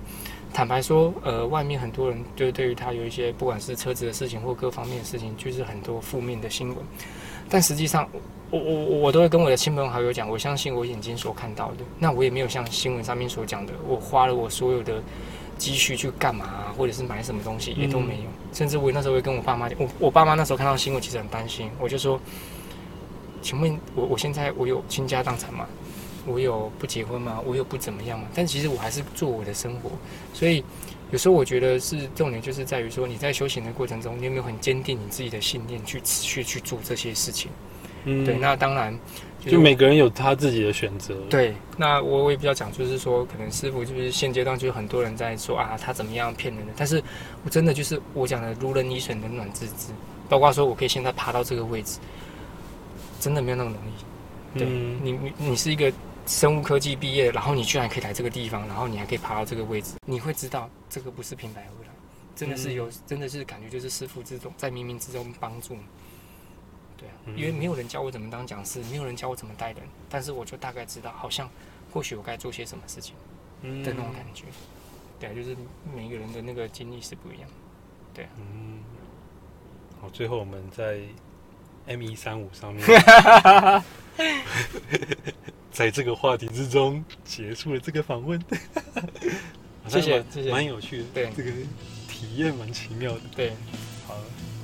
[0.53, 6.77] 坦白说，呃，外面很多人就是对于他有一些不管是车子的事情或各方面的事情，就是很多负面的新闻。
[7.49, 8.07] 但实际上，
[8.53, 15.01] 我我我我都会跟我的亲朋好友讲，我相信我眼睛所看到的，那我也没有像新闻上面所讲的，我花了我所有的
[15.57, 18.29] 积蓄去干嘛、啊，或者是买什么东西，也都没有。
[18.53, 22.21] 甚至我那时候会跟我爸妈讲，我我爸妈那时候看到新闻其实很担心，我就说，
[23.41, 25.67] 请问我我现在我有倾家荡产吗？
[26.27, 27.41] 我有不结婚吗？
[27.43, 28.27] 我有不怎么样吗？
[28.35, 29.89] 但其实我还是做我的生活，
[30.31, 30.63] 所以
[31.09, 37.49] 有时候我觉得是重点就是在于说你在修行的过程中，你有没有很坚定你自己的信念去持续去做这些事情？
[38.05, 38.97] 嗯，对，那当然
[39.43, 47.01] 是就每个人有他自己的选择。，对，那我我也比较讲，就是说，可能师傅就是现阶段就是很多人在说啊，他怎么样骗人的，但是
[47.43, 49.93] 我真的就是我讲的如人饮水，冷暖自知，
[50.29, 51.99] 包括说我可以现在爬到这个位置，
[53.19, 54.59] 真的没有那么容易。
[54.59, 55.91] 对嗯你你你是一个
[56.27, 61.89] 生物科技毕业，然后你居然可以来这个地方，然后你还可以爬到这个位置，你会知道这个不是平白而来，
[62.35, 65.81] 真的是有，真的是感觉就是师傅之中在冥冥之中帮助你。
[67.35, 71.49] 因为没有人教我怎么当讲师，没有人教我怎么带人，但是我就大概知道，好像
[71.91, 73.15] 或许我该做些什么事情
[73.61, 74.45] 嗯的那种感觉。
[75.19, 75.55] 对啊，就是
[75.95, 77.49] 每个人的那个经历是不一样。
[78.13, 78.79] 对嗯，
[80.01, 80.99] 好，最后我们在
[81.85, 82.85] M 一三五上面，
[85.71, 88.41] 在这个话题之中结束了这个访问。
[89.89, 91.51] 谢谢谢谢蛮有趣的，对这个
[92.07, 93.21] 体验蛮奇妙的。
[93.35, 93.53] 对，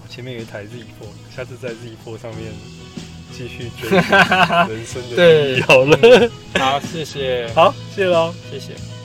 [0.10, 2.52] 前面有一台 Z Four，下次在 Z Four 上面
[3.32, 4.00] 继续追寻
[4.68, 6.30] 人生的对意义好了。
[6.56, 8.34] 好，谢谢，好，谢喽。
[8.52, 8.99] 谢谢。